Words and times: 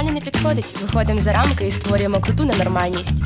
нормально 0.00 0.20
не 0.20 0.30
підходить. 0.30 0.82
Виходимо 0.82 1.20
за 1.20 1.32
рамки 1.32 1.66
і 1.66 1.70
створюємо 1.70 2.20
круту 2.20 2.44
ненормальність. 2.44 3.24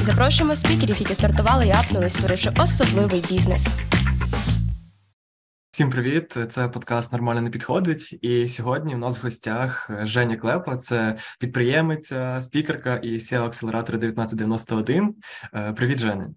Запрошуємо 0.00 0.56
спікерів, 0.56 0.96
які 1.00 1.14
стартували 1.14 1.66
і 1.66 1.70
апнули, 1.70 2.10
створивши 2.10 2.52
особливий 2.62 3.24
бізнес. 3.30 3.66
Всім 5.70 5.90
привіт! 5.90 6.36
Це 6.48 6.68
подкаст 6.68 7.12
Нормально 7.12 7.40
не 7.40 7.50
підходить. 7.50 8.18
І 8.22 8.48
сьогодні 8.48 8.94
у 8.94 8.98
нас 8.98 9.22
в 9.22 9.24
гостях 9.24 9.90
Женя 10.02 10.36
Клепа, 10.36 10.76
це 10.76 11.16
підприємиця, 11.40 12.40
спікерка 12.40 12.96
і 12.96 13.18
SEO 13.18 13.44
акселератора 13.44 13.98
1991. 13.98 15.14
Е, 15.54 15.72
привіт, 15.72 15.98
Женя. 15.98 16.30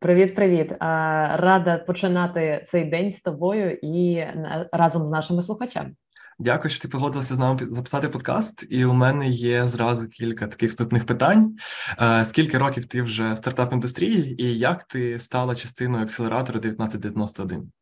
Привіт, 0.00 0.34
привіт. 0.34 0.72
Рада 0.80 1.84
починати 1.86 2.66
цей 2.70 2.84
день 2.84 3.12
з 3.12 3.20
тобою 3.20 3.78
і 3.82 4.26
разом 4.72 5.06
з 5.06 5.10
нашими 5.10 5.42
слухачами. 5.42 5.90
Дякую, 6.38 6.70
що 6.70 6.82
ти 6.82 6.88
погодилася 6.88 7.34
з 7.34 7.38
нами 7.38 7.58
записати 7.62 8.08
подкаст. 8.08 8.66
І 8.70 8.84
у 8.84 8.92
мене 8.92 9.28
є 9.28 9.66
зразу 9.66 10.08
кілька 10.08 10.46
таких 10.46 10.70
вступних 10.70 11.06
питань. 11.06 11.56
Е, 12.02 12.24
скільки 12.24 12.58
років 12.58 12.84
ти 12.84 13.02
вже 13.02 13.32
в 13.32 13.38
стартап 13.38 13.72
індустрії, 13.72 14.42
і 14.42 14.58
як 14.58 14.84
ти 14.84 15.18
стала 15.18 15.54
частиною 15.54 16.02
акселератора 16.02 16.58
1991? 16.58 17.72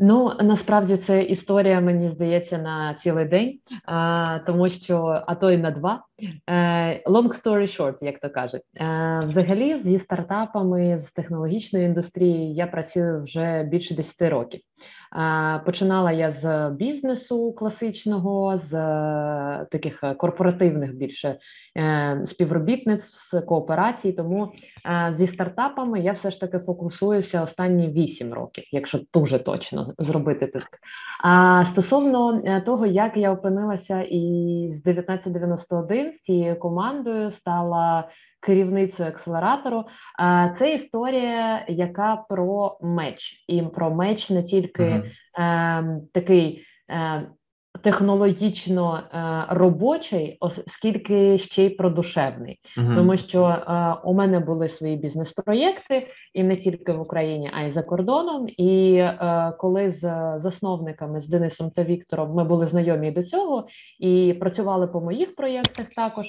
Ну 0.00 0.32
насправді 0.40 0.96
це 0.96 1.22
історія, 1.22 1.80
мені 1.80 2.08
здається, 2.08 2.58
на 2.58 2.94
цілий 2.94 3.24
день, 3.24 3.58
а, 3.84 4.38
тому 4.46 4.70
що 4.70 5.22
а 5.26 5.34
то 5.34 5.50
й 5.50 5.58
на 5.58 5.70
два. 5.70 6.04
Е, 6.50 7.02
long 7.10 7.42
story 7.42 7.78
short, 7.78 7.94
як 8.00 8.20
то 8.20 8.30
кажуть, 8.30 8.62
е, 8.76 9.22
взагалі 9.24 9.82
зі 9.82 9.98
стартапами 9.98 10.98
з 10.98 11.10
технологічної 11.10 11.86
індустрії 11.86 12.54
я 12.54 12.66
працюю 12.66 13.22
вже 13.22 13.62
більше 13.62 13.94
10 13.94 14.28
років. 14.28 14.60
Починала 15.64 16.12
я 16.12 16.30
з 16.30 16.70
бізнесу 16.70 17.52
класичного, 17.52 18.58
з 18.58 18.74
е, 18.74 19.66
таких 19.70 20.04
корпоративних 20.16 20.94
більше 20.94 21.38
е, 21.76 22.22
співробітництв 22.26 23.46
кооперацій. 23.46 24.12
Тому 24.12 24.52
е, 24.86 25.12
зі 25.16 25.26
стартапами 25.26 26.00
я 26.00 26.12
все 26.12 26.30
ж 26.30 26.40
таки 26.40 26.58
фокусуюся 26.58 27.42
останні 27.42 27.88
8 27.88 28.34
років, 28.34 28.64
якщо 28.72 29.00
дуже 29.14 29.38
точно 29.38 29.94
зробити 29.98 30.46
так. 30.46 30.68
А 31.24 31.64
стосовно 31.64 32.42
того, 32.66 32.86
як 32.86 33.16
я 33.16 33.32
опинилася 33.32 34.02
і 34.02 34.20
з 34.72 34.80
1991 34.80 36.12
з 36.12 36.20
цією 36.20 36.58
командою 36.58 37.30
стала 37.30 38.08
керівницею 38.40 39.08
акселератору. 39.08 39.84
Це 40.58 40.74
історія, 40.74 41.64
яка 41.68 42.24
про 42.28 42.78
меч, 42.82 43.44
і 43.48 43.62
про 43.62 43.90
меч 43.90 44.30
не 44.30 44.42
тільки 44.42 44.84
е, 45.38 46.00
такий. 46.12 46.64
Е, 46.90 47.28
Технологічно 47.82 48.98
е, 48.98 49.44
робочий, 49.48 50.36
оскільки 50.40 51.38
ще 51.38 51.64
й 51.64 51.70
продушевний, 51.70 52.58
uh-huh. 52.78 52.94
тому 52.94 53.16
що 53.16 53.44
е, 53.44 53.94
у 54.04 54.14
мене 54.14 54.40
були 54.40 54.68
свої 54.68 54.96
бізнес-проєкти, 54.96 56.06
і 56.34 56.42
не 56.42 56.56
тільки 56.56 56.92
в 56.92 57.00
Україні, 57.00 57.50
а 57.54 57.62
й 57.62 57.70
за 57.70 57.82
кордоном. 57.82 58.46
І 58.56 58.94
е, 58.94 59.52
коли 59.58 59.90
з 59.90 60.00
засновниками 60.38 61.20
з 61.20 61.28
Денисом 61.28 61.70
та 61.70 61.84
Віктором 61.84 62.34
ми 62.34 62.44
були 62.44 62.66
знайомі 62.66 63.10
до 63.10 63.22
цього 63.22 63.66
і 63.98 64.36
працювали 64.40 64.86
по 64.86 65.00
моїх 65.00 65.34
проєктах 65.34 65.86
також. 65.96 66.26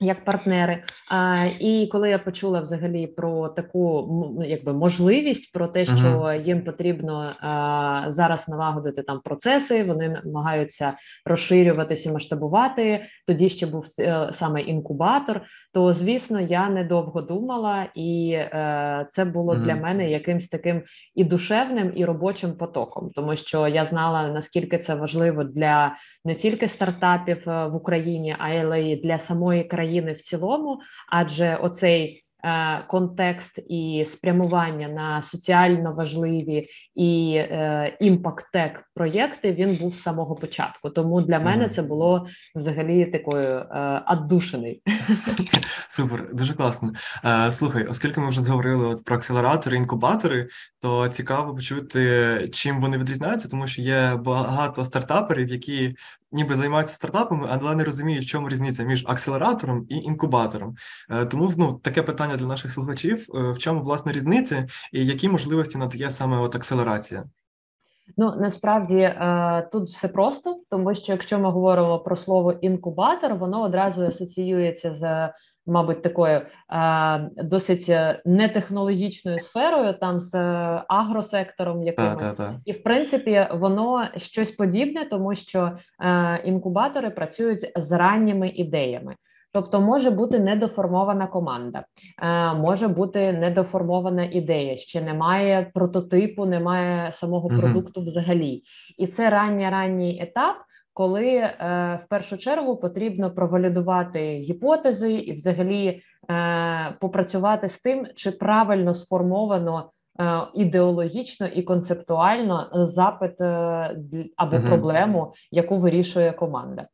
Як 0.00 0.24
партнери, 0.24 0.82
а, 1.10 1.44
і 1.60 1.88
коли 1.92 2.10
я 2.10 2.18
почула 2.18 2.60
взагалі 2.60 3.06
про 3.06 3.48
таку 3.48 4.08
якби 4.46 4.72
можливість, 4.72 5.52
про 5.52 5.66
те, 5.66 5.84
що 5.84 5.94
uh-huh. 5.94 6.44
їм 6.44 6.64
потрібно 6.64 7.32
а, 7.40 8.04
зараз 8.08 8.48
налагодити 8.48 9.02
там 9.02 9.20
процеси, 9.20 9.84
вони 9.84 10.20
намагаються 10.24 10.92
розширюватися, 11.24 12.12
масштабувати. 12.12 13.06
Тоді 13.26 13.48
ще 13.48 13.66
був 13.66 13.86
е, 13.98 14.28
саме 14.32 14.60
інкубатор. 14.60 15.40
То 15.74 15.92
звісно, 15.92 16.40
я 16.40 16.68
недовго 16.68 17.22
думала, 17.22 17.86
і 17.94 18.30
е, 18.32 19.06
це 19.10 19.24
було 19.24 19.54
uh-huh. 19.54 19.64
для 19.64 19.76
мене 19.76 20.10
якимсь 20.10 20.48
таким 20.48 20.82
і 21.14 21.24
душевним, 21.24 21.92
і 21.96 22.04
робочим 22.04 22.52
потоком, 22.52 23.10
тому 23.14 23.36
що 23.36 23.68
я 23.68 23.84
знала 23.84 24.28
наскільки 24.28 24.78
це 24.78 24.94
важливо 24.94 25.44
для 25.44 25.96
не 26.24 26.34
тільки 26.34 26.68
стартапів 26.68 27.48
е, 27.48 27.66
в 27.66 27.74
Україні, 27.74 28.36
а 28.38 28.50
й 28.76 28.96
для 28.96 29.18
самої 29.18 29.64
країни 29.64 29.87
країни 29.88 30.12
в 30.12 30.20
цілому, 30.20 30.80
адже 31.08 31.56
оцей 31.56 32.22
е, 32.44 32.84
контекст 32.88 33.58
і 33.68 34.04
спрямування 34.06 34.88
на 34.88 35.22
соціально 35.22 35.92
важливі 35.92 36.68
і 36.94 37.34
е, 37.36 37.96
імпакт-тек 38.00 38.82
проєкти 38.94 39.52
він 39.52 39.76
був 39.76 39.94
з 39.94 40.02
самого 40.02 40.34
початку. 40.34 40.90
Тому 40.90 41.20
для 41.20 41.40
мене 41.40 41.68
це 41.68 41.82
було 41.82 42.26
взагалі 42.54 43.06
такою 43.06 43.64
аддушений. 44.06 44.82
Супер, 45.88 46.28
дуже 46.32 46.54
класно. 46.54 46.92
Е, 47.24 47.52
слухай, 47.52 47.84
оскільки 47.84 48.20
ми 48.20 48.28
вже 48.28 48.42
зговорили 48.42 48.86
от 48.86 49.04
про 49.04 49.16
акселератори, 49.16 49.76
інкубатори, 49.76 50.48
то 50.80 51.08
цікаво 51.08 51.54
почути, 51.54 52.00
чим 52.52 52.80
вони 52.80 52.98
відрізняються, 52.98 53.48
тому 53.48 53.66
що 53.66 53.82
є 53.82 54.16
багато 54.24 54.84
стартаперів, 54.84 55.48
які 55.48 55.94
ніби 56.32 56.54
займаються 56.56 56.94
стартапами, 56.94 57.48
але 57.50 57.74
не 57.74 57.84
розуміють, 57.84 58.24
в 58.24 58.28
чому 58.28 58.48
різниця 58.48 58.82
між 58.82 59.04
акселератором 59.06 59.86
і 59.88 59.96
інкубатором. 59.96 60.76
Е, 61.10 61.26
тому 61.26 61.52
ну 61.56 61.72
таке 61.72 62.02
питання 62.02 62.36
для 62.36 62.46
наших 62.46 62.70
слухачів: 62.70 63.26
е, 63.34 63.52
в 63.52 63.58
чому 63.58 63.82
власне 63.82 64.12
різниця, 64.12 64.66
і 64.92 65.06
які 65.06 65.28
можливості 65.28 65.78
надає 65.78 66.10
саме 66.10 66.38
от 66.38 66.56
акселерація? 66.56 67.24
Ну 68.16 68.34
насправді 68.40 68.96
е, 68.96 69.68
тут 69.72 69.88
все 69.88 70.08
просто, 70.08 70.60
тому 70.70 70.94
що 70.94 71.12
якщо 71.12 71.38
ми 71.38 71.50
говоримо 71.50 71.98
про 71.98 72.16
слово 72.16 72.52
інкубатор, 72.52 73.34
воно 73.34 73.62
одразу 73.62 74.02
асоціюється 74.02 74.94
з. 74.94 75.30
Мабуть, 75.68 76.02
такою 76.02 76.40
е, 76.72 77.30
досить 77.36 77.92
нетехнологічною 78.24 79.40
сферою, 79.40 79.92
там 79.92 80.20
з 80.20 80.34
агросектором, 80.88 81.82
якимось. 81.82 82.18
Та, 82.18 82.32
та, 82.32 82.32
та. 82.32 82.60
і 82.64 82.72
в 82.72 82.82
принципі 82.82 83.46
воно 83.52 84.08
щось 84.16 84.50
подібне, 84.50 85.04
тому 85.04 85.34
що 85.34 85.72
е, 86.00 86.40
інкубатори 86.44 87.10
працюють 87.10 87.72
з 87.76 87.92
ранніми 87.92 88.48
ідеями. 88.48 89.14
Тобто 89.52 89.80
може 89.80 90.10
бути 90.10 90.38
недоформована 90.38 91.26
команда, 91.26 91.84
е, 92.22 92.54
може 92.54 92.88
бути 92.88 93.32
недоформована 93.32 94.24
ідея, 94.24 94.76
ще 94.76 95.02
немає 95.02 95.70
прототипу, 95.74 96.46
немає 96.46 97.12
самого 97.12 97.48
продукту 97.48 98.00
взагалі. 98.00 98.62
І 98.98 99.06
це 99.06 99.30
ранній 99.30 99.70
ранній 99.70 100.22
етап, 100.22 100.56
коли 100.98 101.26
е, 101.26 101.54
в 102.04 102.08
першу 102.08 102.38
чергу 102.38 102.76
потрібно 102.76 103.30
провалідувати 103.30 104.20
гіпотези 104.20 105.12
і 105.12 105.32
взагалі 105.32 106.02
е, 106.30 106.94
попрацювати 107.00 107.68
з 107.68 107.78
тим, 107.78 108.06
чи 108.14 108.30
правильно 108.30 108.94
сформовано. 108.94 109.90
Ідеологічно 110.54 111.46
і 111.46 111.62
концептуально 111.62 112.68
запит 112.72 113.40
або 113.40 114.56
uh-huh. 114.56 114.68
проблему, 114.68 115.34
яку 115.50 115.76
вирішує 115.76 116.32
команда. 116.32 116.86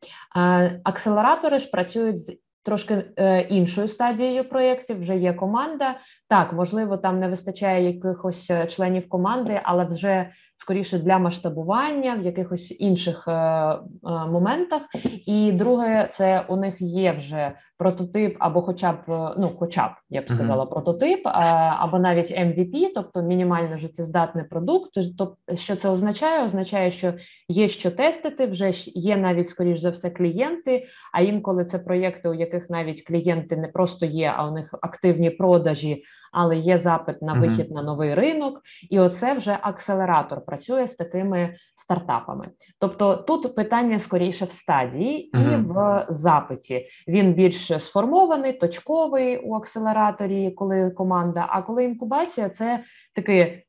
Акселератори 0.84 1.58
ж 1.58 1.70
працюють 1.70 2.20
з 2.20 2.38
трошки 2.64 3.04
е, 3.16 3.40
іншою 3.40 3.88
стадією 3.88 4.48
проєктів. 4.48 5.00
Вже 5.00 5.16
є 5.16 5.32
команда. 5.32 5.94
Так, 6.28 6.52
можливо, 6.52 6.96
там 6.96 7.20
не 7.20 7.28
вистачає 7.28 7.86
якихось 7.86 8.50
е, 8.50 8.66
членів 8.66 9.08
команди, 9.08 9.60
але 9.64 9.84
вже 9.84 10.30
скоріше 10.56 10.98
для 10.98 11.18
масштабування 11.18 12.14
в 12.14 12.22
якихось 12.22 12.76
інших 12.78 13.28
е, 13.28 13.32
е, 13.32 13.78
моментах. 14.04 14.82
І 15.26 15.52
друге, 15.52 16.08
це 16.12 16.44
у 16.48 16.56
них 16.56 16.74
є 16.80 17.12
вже 17.12 17.52
прототип, 17.78 18.36
або, 18.38 18.62
хоча 18.62 18.92
б 18.92 18.96
е, 19.08 19.34
ну, 19.38 19.52
хоча 19.58 19.88
б 19.88 19.90
я 20.10 20.22
б 20.22 20.30
сказала, 20.30 20.66
прототип, 20.66 21.20
а, 21.24 21.76
або 21.78 21.98
навіть 21.98 22.30
MVP, 22.30 22.90
тобто 22.94 23.22
мінімально 23.22 23.78
життєздатний 23.78 24.44
продукт. 24.44 24.90
Тобто, 25.18 25.56
що 25.56 25.76
це 25.76 25.88
означає? 25.88 26.44
Означає, 26.44 26.90
що 26.90 27.14
є 27.48 27.68
що 27.68 27.90
тестити, 27.90 28.46
вже 28.46 28.70
є 28.86 29.16
навіть 29.16 29.48
скоріш 29.48 29.78
за 29.78 29.90
все 29.90 30.10
клієнти. 30.10 30.86
А 31.12 31.20
інколи 31.20 31.64
це 31.64 31.78
проєкти, 31.78 32.28
у 32.28 32.34
яких 32.34 32.70
навіть 32.70 33.06
клієнти 33.06 33.56
не 33.56 33.68
просто 33.68 34.06
є, 34.06 34.34
а 34.36 34.48
у 34.48 34.50
них 34.50 34.74
активні 34.82 35.30
продажі 35.30 36.04
але 36.34 36.56
є 36.56 36.78
запит 36.78 37.22
на 37.22 37.32
вихід 37.32 37.70
на 37.70 37.82
новий 37.82 38.14
ринок, 38.14 38.62
і 38.90 39.00
оце 39.00 39.34
вже 39.34 39.58
акселератор 39.62 40.44
працює 40.44 40.86
з 40.86 40.94
такими 40.94 41.54
стартапами. 41.76 42.48
Тобто 42.78 43.16
тут 43.16 43.54
питання 43.54 43.98
скоріше 43.98 44.44
в 44.44 44.52
стадії 44.52 45.30
і 45.38 45.56
в 45.56 46.06
запиті. 46.08 46.86
Він 47.08 47.34
більш 47.34 47.72
сформований, 47.78 48.52
точковий 48.52 49.38
у 49.38 49.54
акселераторі, 49.54 50.50
коли 50.50 50.90
команда. 50.90 51.46
А 51.48 51.62
коли 51.62 51.84
інкубація, 51.84 52.48
це 52.48 52.84
такий 53.14 53.63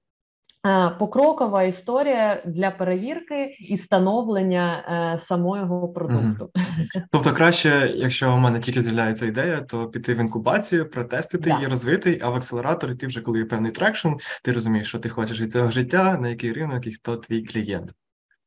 покрокова 1.00 1.64
історія 1.64 2.44
для 2.46 2.72
перевірки 2.72 3.58
і 3.60 3.78
становлення 3.78 4.86
е, 5.16 5.26
самого 5.26 5.90
продукту. 5.90 6.52
Угу. 6.56 6.66
Тобто, 7.12 7.34
краще, 7.34 7.94
якщо 7.96 8.34
у 8.34 8.38
мене 8.38 8.60
тільки 8.60 8.82
з'являється 8.82 9.26
ідея, 9.26 9.62
то 9.62 9.88
піти 9.88 10.14
в 10.14 10.20
інкубацію, 10.20 10.90
протестити 10.90 11.50
її, 11.50 11.68
розвити, 11.68 12.20
а 12.24 12.30
в 12.30 12.36
акселераторі 12.36 12.96
ти 12.96 13.08
вже 13.08 13.22
коли 13.22 13.40
є 13.40 13.46
певний 13.46 13.72
traction, 13.72 14.10
ти 14.44 14.52
розумієш, 14.52 14.88
що 14.88 15.00
ти 15.00 15.10
хочеш 15.10 15.42
від 15.42 15.52
цього 15.52 15.72
життя, 15.72 16.18
на 16.22 16.30
який 16.30 16.54
ринок 16.54 16.88
і 16.88 16.94
хто 16.94 17.18
твій 17.18 17.44
клієнт. 17.44 17.92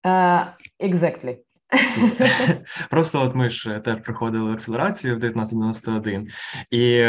Uh, 0.05 0.47
exactly. 0.81 1.37
Просто 2.91 3.23
от 3.23 3.35
ми 3.35 3.51
ж 3.51 3.81
теж 3.85 3.97
проходили 3.97 4.53
акселерацію 4.53 5.15
в 5.15 5.17
1991, 5.17 6.29
і 6.71 7.09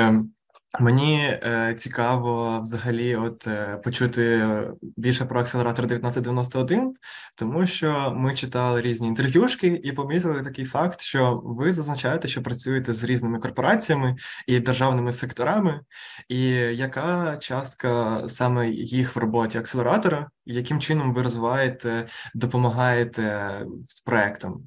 Мені 0.80 1.20
е, 1.20 1.76
цікаво 1.78 2.60
взагалі, 2.62 3.16
от 3.16 3.48
е, 3.48 3.78
почути 3.84 4.48
більше 4.82 5.26
про 5.26 5.40
акселератор 5.40 5.86
1991, 5.86 6.94
тому 7.36 7.66
що 7.66 8.14
ми 8.16 8.34
читали 8.34 8.82
різні 8.82 9.08
інтерв'юшки 9.08 9.82
і 9.84 9.92
помітили 9.92 10.42
такий 10.42 10.66
факт, 10.66 11.02
що 11.02 11.42
ви 11.44 11.72
зазначаєте, 11.72 12.28
що 12.28 12.44
працюєте 12.44 12.94
з 12.94 13.04
різними 13.04 13.40
корпораціями 13.40 14.16
і 14.48 14.60
державними 14.60 15.14
секторами, 15.14 15.82
і 16.28 16.42
яка 16.76 17.38
частка 17.38 18.22
саме 18.28 18.70
їх 18.70 19.16
в 19.16 19.20
роботі 19.20 19.58
акселератора, 19.58 20.30
і 20.46 20.54
яким 20.54 20.80
чином 20.80 21.14
ви 21.14 21.24
розвиваєте, 21.24 22.08
допомагаєте 22.36 23.52
з 23.88 24.02
проектом? 24.02 24.64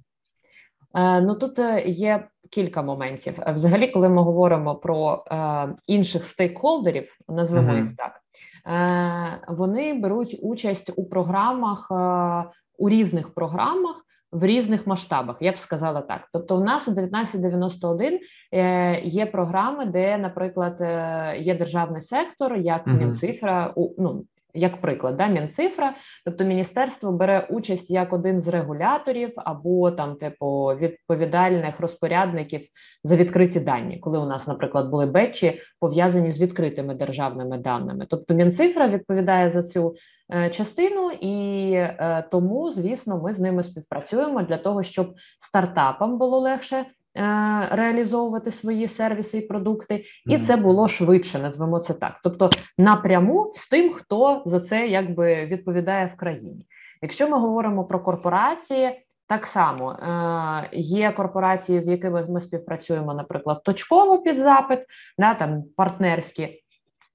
Е, 0.95 1.21
ну 1.21 1.35
тут 1.35 1.59
е, 1.59 1.85
є 1.87 2.29
кілька 2.53 2.83
моментів. 2.83 3.39
Е, 3.47 3.53
взагалі, 3.53 3.89
коли 3.89 4.09
ми 4.09 4.23
говоримо 4.23 4.75
про 4.75 5.25
е, 5.31 5.69
інших 5.87 6.27
стейкхолдерів, 6.27 7.17
назвемо 7.29 7.73
uh-huh. 7.73 7.83
їх 7.83 7.97
так, 7.97 8.21
е, 8.67 9.41
вони 9.49 9.95
беруть 9.95 10.39
участь 10.43 10.93
у 10.97 11.05
програмах 11.05 11.89
е, 11.91 12.51
у 12.79 12.89
різних 12.89 13.35
програмах. 13.35 13.97
В 14.33 14.47
різних 14.47 14.87
масштабах, 14.87 15.37
я 15.41 15.53
б 15.53 15.59
сказала 15.59 16.01
так. 16.01 16.29
Тобто, 16.33 16.57
у 16.57 16.65
нас 16.65 16.89
у 16.89 16.91
1991 16.91 18.21
е, 18.53 19.01
є 19.01 19.27
програми, 19.27 19.87
де, 19.87 20.19
наприклад, 20.19 20.77
е, 20.81 21.37
є 21.41 21.55
державний 21.55 22.03
сектор, 22.03 22.57
як 22.57 22.87
uh-huh. 22.87 22.99
Мінцифра, 22.99 23.73
у 23.77 24.03
ну 24.03 24.25
як 24.55 24.81
приклад, 24.81 25.17
да, 25.17 25.27
Мінцифра, 25.27 25.95
тобто 26.25 26.45
міністерство 26.45 27.13
бере 27.13 27.47
участь 27.51 27.91
як 27.91 28.13
один 28.13 28.41
з 28.41 28.49
регуляторів 28.49 29.33
або 29.37 29.91
там, 29.91 30.15
типу, 30.15 30.65
відповідальних 30.67 31.81
розпорядників 31.81 32.61
за 33.05 33.17
відкриті 33.17 33.61
дані, 33.61 33.99
коли 33.99 34.19
у 34.19 34.27
нас, 34.27 34.47
наприклад, 34.47 34.91
були 34.91 35.07
бетчі 35.07 35.61
пов'язані 35.81 36.33
з 36.33 36.41
відкритими 36.41 36.95
державними 36.95 37.59
даними. 37.59 38.07
Тобто 38.11 38.35
Мінцифра 38.35 38.89
відповідає 38.89 39.51
за 39.51 39.63
цю 39.63 39.95
е, 40.35 40.51
частину, 40.51 41.11
і 41.21 41.73
е, 41.73 42.25
тому, 42.31 42.71
звісно, 42.71 43.21
ми 43.21 43.35
з 43.35 43.39
ними 43.39 43.63
співпрацюємо 43.63 44.43
для 44.43 44.57
того, 44.57 44.83
щоб 44.83 45.15
стартапам 45.41 46.19
було 46.19 46.39
легше. 46.39 46.85
Е, 47.17 47.69
реалізовувати 47.71 48.51
свої 48.51 48.89
сервіси 48.89 49.39
і 49.39 49.47
продукти, 49.47 50.05
і 50.27 50.39
це 50.39 50.57
було 50.57 50.89
швидше, 50.89 51.39
назвемо 51.39 51.79
це 51.79 51.95
так. 51.95 52.21
Тобто 52.23 52.51
напряму 52.79 53.53
з 53.55 53.69
тим, 53.69 53.93
хто 53.93 54.43
за 54.47 54.61
це 54.61 54.87
якби 54.87 55.47
відповідає 55.47 56.13
в 56.15 56.17
країні. 56.17 56.67
Якщо 57.03 57.29
ми 57.29 57.39
говоримо 57.39 57.85
про 57.85 58.01
корпорації, 58.01 59.07
так 59.29 59.47
само 59.47 59.93
е, 59.93 60.69
є 60.73 61.13
корпорації, 61.13 61.81
з 61.81 61.89
якими 61.89 62.27
ми 62.29 62.41
співпрацюємо, 62.41 63.15
наприклад, 63.15 63.63
точково 63.65 64.19
під 64.19 64.39
запит, 64.39 64.81
да, 65.19 65.35
там 65.35 65.63
партнерські. 65.77 66.62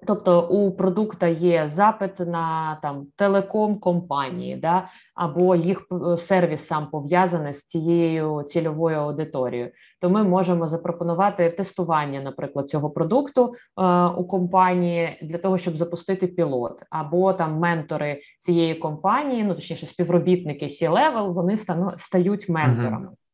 Тобто 0.06 0.48
у 0.48 0.72
продукта 0.72 1.28
є 1.28 1.70
запит 1.74 2.20
на 2.20 2.80
там 2.82 3.08
телеком 3.16 3.80
компанії, 3.80 4.56
да, 4.56 4.90
або 5.16 5.56
їх 5.56 5.88
е, 5.92 6.18
сервіс 6.18 6.68
сам 6.68 6.90
пов'язаний 6.90 7.54
з 7.54 7.66
цією 7.66 8.44
цільовою 8.44 8.98
аудиторією, 8.98 9.72
то 10.02 10.10
ми 10.10 10.24
можемо 10.24 10.68
запропонувати 10.68 11.50
тестування, 11.50 12.22
наприклад, 12.22 12.70
цього 12.70 12.90
продукту 12.90 13.54
е, 13.54 14.06
у 14.06 14.24
компанії 14.24 15.20
для 15.22 15.38
того, 15.38 15.58
щоб 15.58 15.78
запустити 15.78 16.28
пілот, 16.28 16.84
або 16.90 17.34
там 17.34 17.60
ментори 17.60 18.22
цієї 18.40 18.76
компанії, 18.76 19.44
ну 19.44 19.56
точніше, 19.56 19.88
співробітники 19.88 20.66
C-level, 20.66 21.34
вони 21.34 21.58
стану, 21.58 21.92
стають 21.98 22.50
менторами. 22.50 23.08
Uh-huh. 23.08 23.27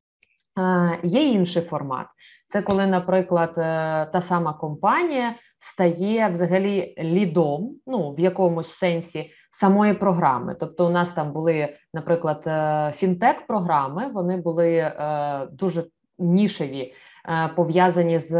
Е, 0.59 0.99
Є 1.03 1.23
інший 1.23 1.61
формат. 1.61 2.07
Це 2.47 2.61
коли, 2.61 2.87
наприклад, 2.87 3.53
е, 3.57 3.61
та 4.05 4.21
сама 4.21 4.53
компанія 4.53 5.35
стає 5.59 6.29
взагалі 6.29 6.95
лідом, 6.99 7.75
ну 7.87 8.09
в 8.09 8.19
якомусь 8.19 8.71
сенсі 8.71 9.31
самої 9.51 9.93
програми. 9.93 10.55
Тобто, 10.59 10.87
у 10.87 10.89
нас 10.89 11.11
там 11.11 11.31
були, 11.31 11.73
наприклад, 11.93 12.43
е, 12.47 12.91
фінтек-програми, 12.95 14.07
вони 14.13 14.37
були 14.37 14.91
дуже 15.51 15.83
нішеві. 16.19 16.93
Пов'язані 17.55 18.19
з 18.19 18.31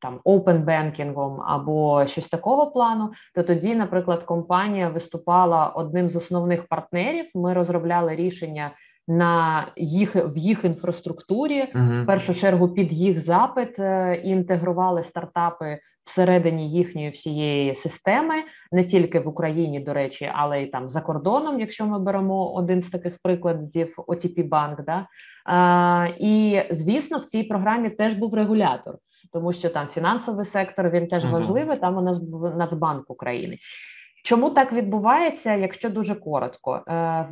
там 0.00 0.20
open 0.24 0.64
банкінгом 0.64 1.40
або 1.40 2.06
щось 2.06 2.28
такого 2.28 2.70
плану, 2.70 3.10
то 3.34 3.42
тоді, 3.42 3.74
наприклад, 3.74 4.22
компанія 4.22 4.88
виступала 4.88 5.66
одним 5.66 6.10
з 6.10 6.16
основних 6.16 6.68
партнерів. 6.68 7.30
Ми 7.34 7.54
розробляли 7.54 8.16
рішення 8.16 8.72
на 9.08 9.66
їх 9.76 10.16
в 10.16 10.36
їх 10.36 10.64
інфраструктурі, 10.64 11.72
uh-huh. 11.74 12.02
в 12.02 12.06
першу 12.06 12.34
чергу 12.34 12.68
під 12.68 12.92
їх 12.92 13.20
запит 13.24 13.78
і 14.24 14.28
інтегрували 14.28 15.02
стартапи 15.02 15.78
всередині 16.04 16.70
їхньої 16.70 17.10
всієї 17.10 17.74
системи, 17.74 18.34
не 18.72 18.84
тільки 18.84 19.20
в 19.20 19.28
Україні, 19.28 19.80
до 19.80 19.92
речі, 19.92 20.30
але 20.34 20.62
й 20.62 20.66
там 20.66 20.88
за 20.88 21.00
кордоном, 21.00 21.60
якщо 21.60 21.86
ми 21.86 21.98
беремо 21.98 22.52
один 22.52 22.82
з 22.82 22.90
таких 22.90 23.18
прикладів, 23.22 23.94
OTP 23.96 24.48
банк. 24.48 24.84
Да? 24.84 25.06
А, 25.44 26.08
І 26.18 26.62
звісно, 26.70 27.18
в 27.18 27.24
цій 27.24 27.42
програмі 27.42 27.90
теж 27.90 28.14
був 28.14 28.34
регулятор, 28.34 28.98
тому 29.32 29.52
що 29.52 29.70
там 29.70 29.86
фінансовий 29.86 30.44
сектор 30.44 30.90
він 30.90 31.08
теж 31.08 31.24
важливий. 31.24 31.78
Там 31.78 31.96
у 31.96 32.02
нас 32.02 32.18
був 32.18 32.56
Нацбанк 32.56 33.10
України. 33.10 33.58
Чому 34.22 34.50
так 34.50 34.72
відбувається, 34.72 35.54
якщо 35.54 35.90
дуже 35.90 36.14
коротко, 36.14 36.74
е, 36.74 36.82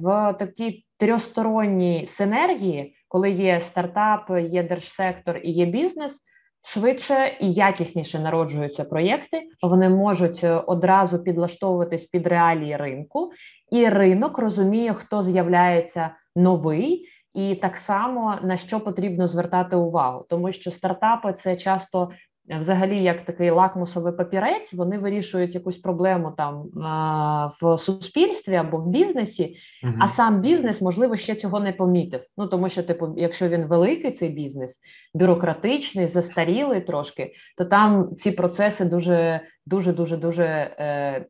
в 0.01 0.33
такій 0.39 0.85
трьохсторонній 0.99 2.07
синергії, 2.07 2.97
коли 3.09 3.31
є 3.31 3.61
стартап, 3.61 4.31
є 4.51 4.63
держсектор 4.63 5.41
і 5.43 5.51
є 5.51 5.67
бізнес, 5.67 6.21
швидше 6.63 7.37
і 7.41 7.53
якісніше 7.53 8.19
народжуються 8.19 8.85
проєкти, 8.85 9.43
вони 9.63 9.89
можуть 9.89 10.45
е, 10.45 10.53
одразу 10.53 11.23
підлаштовуватись 11.23 12.05
під 12.05 12.27
реалії 12.27 12.77
ринку, 12.77 13.33
і 13.73 13.89
ринок 13.89 14.39
розуміє, 14.39 14.95
хто 14.95 15.23
з'являється 15.23 16.11
новий. 16.37 17.09
І 17.35 17.55
так 17.55 17.77
само 17.77 18.39
на 18.43 18.57
що 18.57 18.81
потрібно 18.81 19.29
звертати 19.29 19.77
увагу, 19.77 20.27
тому 20.29 20.53
що 20.53 20.71
стартапи 20.71 21.33
це 21.33 21.57
часто 21.57 22.11
взагалі 22.59 23.03
як 23.03 23.25
такий 23.25 23.51
лакмусовий 23.51 24.13
папірець, 24.13 24.73
вони 24.73 24.99
вирішують 24.99 25.55
якусь 25.55 25.79
проблему 25.79 26.35
там 26.37 26.65
в 27.61 27.79
суспільстві 27.79 28.55
або 28.55 28.79
в 28.79 28.87
бізнесі, 28.87 29.57
угу. 29.85 29.95
а 30.01 30.09
сам 30.09 30.41
бізнес, 30.41 30.81
можливо, 30.81 31.17
ще 31.17 31.35
цього 31.35 31.61
не 31.61 31.73
помітив. 31.73 32.21
Ну 32.37 32.47
тому 32.47 32.69
що, 32.69 32.83
типу, 32.83 33.15
якщо 33.17 33.49
він 33.49 33.65
великий, 33.67 34.13
цей 34.13 34.29
бізнес, 34.29 34.79
бюрократичний, 35.15 36.07
застарілий 36.07 36.81
трошки, 36.81 37.33
то 37.57 37.65
там 37.65 38.17
ці 38.17 38.31
процеси 38.31 38.85
дуже 38.85 39.41
дуже 39.67 39.93
дуже 39.93 40.17
дуже. 40.17 40.45
Е, 40.79 41.27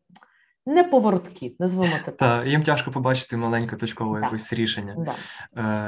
Неповороткі, 0.67 1.57
назвемо 1.59 1.93
це 2.05 2.11
так. 2.11 2.17
Та, 2.17 2.45
їм 2.45 2.63
тяжко 2.63 2.91
побачити 2.91 3.37
маленьке 3.37 3.77
точкове 3.77 4.21
якесь 4.21 4.53
рішення. 4.53 4.97
Да. 4.99 5.15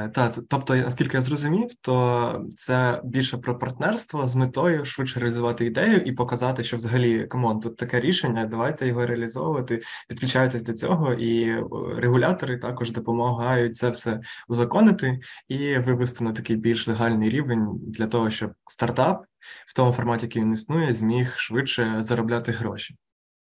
Е, 0.05 0.09
та, 0.09 0.31
Тобто, 0.49 0.75
наскільки 0.75 1.17
я 1.17 1.21
зрозумів, 1.21 1.69
то 1.81 2.45
це 2.55 3.01
більше 3.03 3.37
про 3.37 3.59
партнерство 3.59 4.27
з 4.27 4.35
метою 4.35 4.85
швидше 4.85 5.19
реалізувати 5.19 5.65
ідею 5.65 5.97
і 5.97 6.11
показати, 6.11 6.63
що 6.63 6.77
взагалі 6.77 7.27
come 7.27 7.45
on, 7.45 7.59
тут 7.59 7.77
таке 7.77 7.99
рішення, 7.99 8.45
давайте 8.45 8.87
його 8.87 9.05
реалізовувати, 9.05 9.81
підключайтесь 10.09 10.63
до 10.63 10.73
цього, 10.73 11.13
і 11.13 11.55
регулятори 11.97 12.57
також 12.57 12.91
допомагають 12.91 13.75
це 13.75 13.89
все 13.89 14.21
узаконити 14.47 15.19
і 15.47 15.77
вивести 15.77 16.23
на 16.23 16.33
такий 16.33 16.55
більш 16.55 16.87
легальний 16.87 17.29
рівень 17.29 17.67
для 17.73 18.07
того, 18.07 18.29
щоб 18.29 18.51
стартап 18.67 19.25
в 19.67 19.73
тому 19.75 19.91
форматі, 19.91 20.25
який 20.25 20.41
він 20.41 20.53
існує, 20.53 20.93
зміг 20.93 21.33
швидше 21.35 21.95
заробляти 21.99 22.51
гроші. 22.51 22.95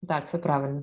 Так, 0.07 0.29
це 0.29 0.37
правильно. 0.37 0.81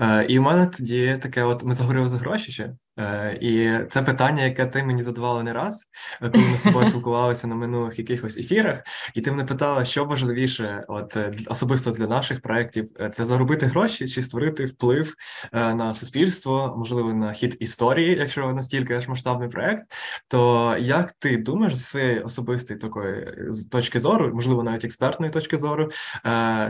Е, 0.00 0.26
І 0.28 0.38
в 0.38 0.42
мене 0.42 0.66
тоді 0.66 1.18
таке: 1.22 1.42
от 1.42 1.64
ми 1.64 1.74
заговорили 1.74 2.08
за 2.08 2.18
гроші 2.18 2.52
ще. 2.52 2.76
Е, 2.98 3.38
і 3.40 3.72
це 3.90 4.02
питання, 4.02 4.44
яке 4.44 4.66
ти 4.66 4.82
мені 4.82 5.02
задавала 5.02 5.42
не 5.42 5.52
раз, 5.52 5.86
е, 6.22 6.30
коли 6.30 6.44
ми 6.44 6.56
з 6.56 6.62
тобою 6.62 6.86
спілкувалися 6.86 7.46
на 7.46 7.54
минулих 7.54 7.98
якихось 7.98 8.38
ефірах, 8.38 8.80
і 9.14 9.20
ти 9.20 9.30
мене 9.30 9.44
питала, 9.44 9.84
що 9.84 10.04
важливіше, 10.04 10.84
от 10.88 11.16
е, 11.16 11.32
особисто 11.46 11.90
для 11.90 12.06
наших 12.06 12.40
проєктів, 12.40 12.88
це 13.12 13.26
заробити 13.26 13.66
гроші 13.66 14.08
чи 14.08 14.22
створити 14.22 14.64
вплив 14.64 15.14
на 15.52 15.94
суспільство, 15.94 16.74
можливо, 16.78 17.12
на 17.12 17.32
хід 17.32 17.56
історії, 17.60 18.16
якщо 18.18 18.52
настільки 18.52 18.94
аж 18.94 19.08
масштабний 19.08 19.48
проєкт. 19.48 19.82
То 20.28 20.76
як 20.78 21.12
ти 21.12 21.36
думаєш 21.36 21.74
зі 21.74 21.84
своєї 21.84 22.20
особистої 22.20 22.80
такої 22.80 23.34
точки 23.70 24.00
зору, 24.00 24.30
можливо, 24.34 24.62
навіть 24.62 24.84
експертної 24.84 25.32
точки 25.32 25.56
зору, 25.56 25.90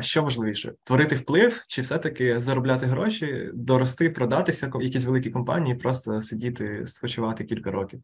що 0.01 0.23
важливіше 0.23 0.73
творити 0.85 1.17
вплив, 1.17 1.65
чи 1.69 1.83
все-таки 1.83 2.41
заробляти 2.41 2.87
гроші, 2.87 3.51
дорости, 3.55 4.11
продатися 4.11 4.71
якісь 4.81 5.05
великі 5.05 5.31
компанії, 5.31 5.75
просто 5.75 6.18
сидіти, 6.23 6.87
спочивати 6.87 7.45
кілька 7.45 7.71
років. 7.71 8.01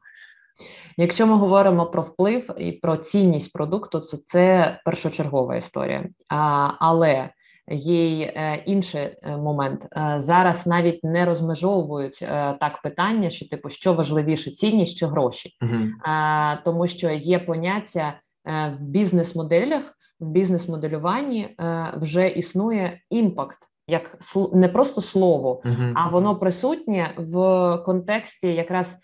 Якщо 0.96 1.26
ми 1.26 1.36
говоримо 1.36 1.86
про 1.86 2.02
вплив 2.02 2.50
і 2.58 2.72
про 2.72 2.96
цінність 2.96 3.52
продукту, 3.52 4.00
то 4.00 4.16
це 4.26 4.78
першочергова 4.84 5.56
історія. 5.56 6.08
А, 6.28 6.70
Але 6.78 7.30
Є 7.68 8.18
й 8.18 8.22
е, 8.22 8.62
інший 8.66 9.00
е, 9.00 9.36
момент. 9.36 9.86
Е, 9.96 10.16
зараз 10.18 10.66
навіть 10.66 11.04
не 11.04 11.24
розмежовують 11.24 12.18
так 12.60 12.82
питання, 12.82 13.30
що 13.30 13.48
типу 13.48 13.70
що 13.70 13.94
важливіше 13.94 14.50
цінність 14.50 14.98
чи 14.98 15.06
гроші, 15.06 15.50
е, 15.62 16.58
тому 16.64 16.86
що 16.86 17.10
є 17.10 17.38
поняття 17.38 18.20
в 18.44 18.76
бізнес-моделях, 18.80 19.82
в 20.20 20.26
бізнес-моделюванні 20.26 21.56
вже 21.96 22.28
існує 22.28 23.00
impact, 23.10 23.58
як 23.88 24.18
не 24.52 24.68
просто 24.68 25.00
слово, 25.00 25.60
Мгм. 25.64 25.92
а 25.96 26.08
воно 26.08 26.36
присутнє 26.36 27.14
в 27.16 27.78
контексті 27.86 28.54
якраз 28.54 28.96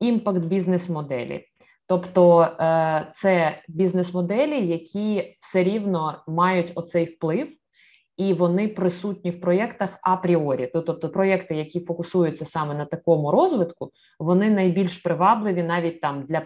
impact 0.00 0.38
бізнес-моделі. 0.38 1.44
Тобто 1.88 2.40
е, 2.42 3.08
це 3.12 3.62
бізнес-моделі, 3.68 4.66
які 4.66 5.36
все 5.40 5.64
рівно 5.64 6.22
мають 6.28 6.72
оцей 6.74 7.04
вплив, 7.04 7.48
і 8.16 8.34
вони 8.34 8.68
присутні 8.68 9.30
в 9.30 9.40
проєктах 9.40 9.98
апріорі. 10.02 10.70
Тобто 10.72 11.08
проєкти, 11.08 11.54
які 11.54 11.80
фокусуються 11.80 12.44
саме 12.44 12.74
на 12.74 12.84
такому 12.84 13.30
розвитку, 13.30 13.90
вони 14.18 14.50
найбільш 14.50 14.98
привабливі 14.98 15.62
навіть 15.62 16.00
там 16.00 16.22
для 16.28 16.42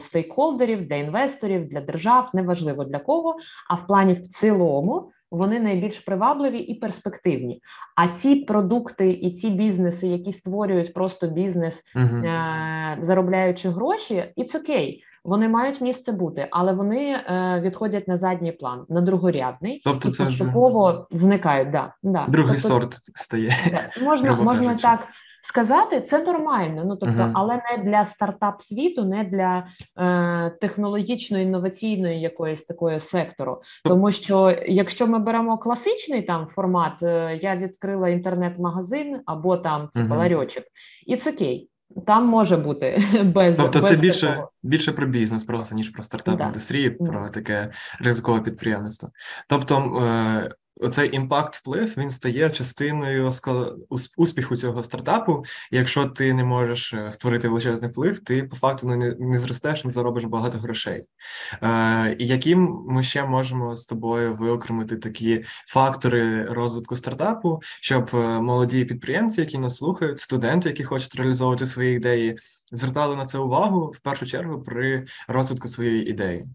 стейкхолдерів, 0.00 0.88
для 0.88 0.96
інвесторів, 0.96 1.68
для 1.68 1.80
держав, 1.80 2.30
неважливо 2.34 2.84
для 2.84 2.98
кого. 2.98 3.36
А 3.70 3.74
в 3.74 3.86
плані 3.86 4.12
в 4.12 4.20
цілому 4.20 5.10
вони 5.36 5.60
найбільш 5.60 6.00
привабливі 6.00 6.58
і 6.58 6.74
перспективні. 6.74 7.60
А 7.96 8.08
ці 8.08 8.36
продукти 8.36 9.10
і 9.10 9.30
ці 9.32 9.50
бізнеси, 9.50 10.06
які 10.06 10.32
створюють 10.32 10.94
просто 10.94 11.26
бізнес, 11.28 11.82
Мгм. 11.94 12.24
е, 12.24 12.98
заробляючи 13.00 13.70
гроші, 13.70 14.24
it's 14.38 14.56
окей. 14.60 15.04
Вони 15.24 15.48
мають 15.48 15.80
місце 15.80 16.12
бути, 16.12 16.48
але 16.50 16.72
вони 16.72 17.10
е, 17.12 17.60
відходять 17.64 18.08
на 18.08 18.16
задній 18.16 18.52
план, 18.52 18.84
на 18.88 19.00
другорядний, 19.00 19.82
Тобто 19.84 20.08
і 20.08 20.12
це 20.12 20.24
вже 20.24 20.38
поступово 20.38 21.06
зникають. 21.10 21.70
Да, 21.70 21.92
да. 22.02 22.26
другий 22.28 22.54
Тобто, 22.54 22.68
сорт 22.68 22.94
стає. 23.14 23.54
да, 23.70 24.04
можна, 24.04 24.36
можна 24.36 24.64
кажучи. 24.66 24.82
так 24.82 25.06
сказати, 25.46 26.00
це 26.00 26.18
нормально. 26.22 26.82
Ну 26.86 26.96
тобто, 26.96 27.22
Мгм. 27.22 27.30
але 27.34 27.54
не 27.54 27.84
для 27.84 28.04
стартап 28.04 28.62
світу, 28.62 29.04
не 29.04 29.24
для 29.24 29.66
е, 29.98 30.50
технологічно-інноваційної 30.60 32.20
якоїсь 32.20 32.64
такої 32.64 33.00
сектору. 33.00 33.62
Тому 33.84 34.12
що 34.12 34.58
якщо 34.68 35.06
ми 35.06 35.18
беремо 35.18 35.58
класичний 35.58 36.22
там 36.22 36.46
формат, 36.46 37.02
е, 37.02 37.38
я 37.42 37.56
відкрила 37.56 38.08
інтернет-магазин 38.08 39.20
або 39.26 39.56
там 39.56 39.88
Мгм. 39.94 40.10
ларьочок, 40.12 40.64
і 41.06 41.16
це 41.16 41.30
окей. 41.32 41.68
Там 42.06 42.26
може 42.26 42.56
бути 42.56 43.02
без 43.34 43.56
Тобто 43.56 43.78
без 43.78 43.88
це 43.88 43.96
більше, 43.96 44.26
такого. 44.26 44.50
більше 44.62 44.92
про 44.92 45.06
бізнес 45.06 45.42
просто, 45.44 45.74
ніж 45.74 45.88
про 45.88 46.02
стартап 46.02 46.40
індустрії, 46.40 46.96
Да. 47.00 47.12
про 47.12 47.28
таке 47.28 47.70
ризикове 48.00 48.40
підприємництво. 48.40 49.08
Тобто, 49.48 49.76
е, 50.02 50.50
оцей 50.80 51.16
імпакт 51.16 51.56
вплив 51.56 51.94
він 51.96 52.10
стає 52.10 52.50
частиною 52.50 53.30
успіху 54.16 54.56
цього 54.56 54.82
стартапу. 54.82 55.44
Якщо 55.70 56.06
ти 56.06 56.34
не 56.34 56.44
можеш 56.44 56.94
е, 56.94 57.12
створити 57.12 57.48
величезний 57.48 57.90
вплив, 57.90 58.18
ти 58.18 58.42
по 58.42 58.56
факту 58.56 58.86
не, 58.86 59.14
не 59.18 59.38
зростеш, 59.38 59.84
не 59.84 59.92
заробиш 59.92 60.24
багато 60.24 60.58
грошей. 60.58 61.04
Е, 61.62 62.16
і 62.18 62.26
яким 62.26 62.84
ми 62.88 63.02
ще 63.02 63.24
можемо 63.24 63.76
з 63.76 63.86
тобою 63.86 64.36
виокремити 64.36 64.96
такі 64.96 65.44
фактори 65.66 66.44
розвитку 66.44 66.96
стартапу, 66.96 67.60
щоб 67.80 68.10
е, 68.14 68.16
молоді 68.40 68.84
підприємці, 68.84 69.40
які 69.40 69.58
нас 69.58 69.76
слухають, 69.76 70.20
студенти, 70.20 70.68
які 70.68 70.84
хочуть 70.84 71.14
реалізовувати 71.14 71.66
свої 71.66 71.96
ідеї, 71.96 72.36
звертали 72.72 73.16
на 73.16 73.26
це 73.26 73.38
увагу 73.38 73.92
в 73.94 74.00
першу 74.00 74.26
чергу 74.26 74.62
при 74.62 75.06
розвитку 75.28 75.68
своєї 75.68 76.10
ідеї. 76.10 76.46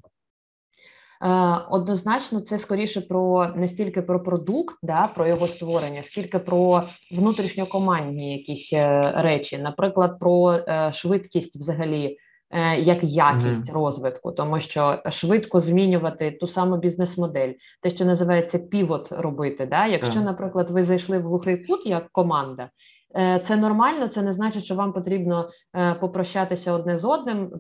Е, 1.22 1.28
Однозначно, 1.70 2.42
це 2.42 2.58
скоріше 2.58 3.02
про 3.02 3.48
не 3.56 3.68
стільки 3.68 4.02
про 4.02 4.24
продукт, 4.24 4.78
да, 4.84 5.08
про 5.08 5.28
його 5.28 5.48
створення, 5.48 6.04
скільки 6.04 6.40
про 6.40 6.84
внутрішньокомандні 7.12 8.38
якісь 8.38 8.74
е, 8.74 9.14
речі, 9.16 9.58
наприклад, 9.58 10.20
про 10.20 10.52
е, 10.54 10.92
швидкість 10.94 11.56
взагалі. 11.56 12.18
Е, 12.52 12.80
Як 12.80 13.04
якість 13.04 13.74
розвитку, 13.74 14.32
тому 14.32 14.60
що 14.60 15.02
швидко 15.10 15.62
змінювати 15.62 16.32
ту 16.32 16.48
саму 16.48 16.78
бізнес-модель, 16.78 17.54
те, 17.82 17.90
що 17.90 18.06
називається 18.06 18.60
півот 18.60 19.12
робити. 19.12 19.66
Да? 19.66 19.88
Якщо, 19.88 20.22
наприклад, 20.22 20.70
ви 20.70 20.84
зайшли 20.84 21.20
в 21.20 21.24
глухий 21.24 21.66
кут 21.66 21.86
як 21.86 22.10
команда, 22.12 22.70
е, 23.18 23.40
це 23.40 23.56
нормально, 23.56 24.08
це 24.08 24.22
не 24.22 24.34
значить, 24.34 24.64
що 24.64 24.76
вам 24.76 24.94
потрібно 24.94 25.50
е, 25.76 25.94
попрощатися 25.94 26.74
одне 26.74 26.98
з 27.00 27.06
одним, 27.06 27.52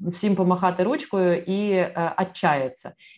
всім 0.00 0.36
помахати 0.36 0.82
ручкою 0.82 1.38
і 1.38 1.70
е. 1.72 2.74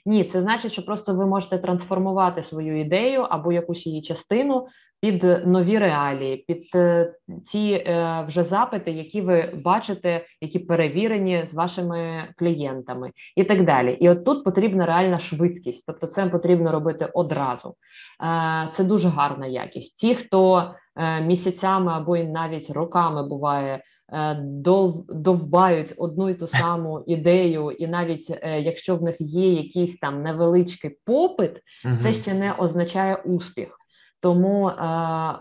Ні, 0.07 0.25
це 0.25 0.41
значить, 0.41 0.73
що 0.73 0.85
просто 0.85 1.15
ви 1.15 1.27
можете 1.27 1.59
трансформувати 1.59 2.43
свою 2.43 2.81
ідею 2.81 3.21
або 3.21 3.53
якусь 3.53 3.87
її 3.87 4.03
частину 4.03 4.67
під 5.01 5.23
нові 5.47 5.79
реалії, 5.79 6.37
під 6.37 6.65
е, 6.75 7.15
ті 7.47 7.73
е, 7.73 8.25
вже 8.29 8.43
запити, 8.45 8.91
які 8.91 9.21
ви 9.21 9.53
бачите, 9.65 10.25
які 10.41 10.59
перевірені 10.59 11.43
з 11.47 11.55
вашими 11.55 12.25
клієнтами, 12.39 13.11
і 13.37 13.45
так 13.45 13.65
далі. 13.65 13.93
І 13.93 14.09
от 14.09 14.25
тут 14.25 14.45
потрібна 14.45 14.87
реальна 14.87 15.19
швидкість, 15.19 15.85
тобто 15.87 16.07
це 16.07 16.27
потрібно 16.27 16.73
робити 16.73 17.09
одразу. 17.15 17.75
Е, 18.25 18.69
Це 18.73 18.85
дуже 18.85 19.09
гарна 19.09 19.47
якість. 19.47 19.97
Ті, 19.99 20.15
хто 20.15 20.71
місяцями 21.23 21.93
або 21.95 22.17
й 22.17 22.25
навіть 22.25 22.71
роками 22.71 23.29
буває. 23.29 23.81
е, 24.13 24.35
дов- 24.43 25.05
Довбають 25.09 25.95
одну 25.97 26.29
й 26.29 26.35
ту 26.35 26.47
саму 26.47 27.05
ідею, 27.07 27.71
і 27.71 27.87
навіть 27.87 28.31
якщо 28.61 28.97
в 28.97 29.03
них 29.03 29.17
є 29.21 29.53
якийсь 29.53 29.99
там 29.99 30.23
невеличкий 30.23 30.99
попит, 31.07 31.53
Мгм. 31.85 31.99
це 32.03 32.13
ще 32.13 32.35
не 32.35 32.53
означає 32.53 33.17
успіх. 33.17 33.77
Тому 34.27 34.69
е, 34.69 34.75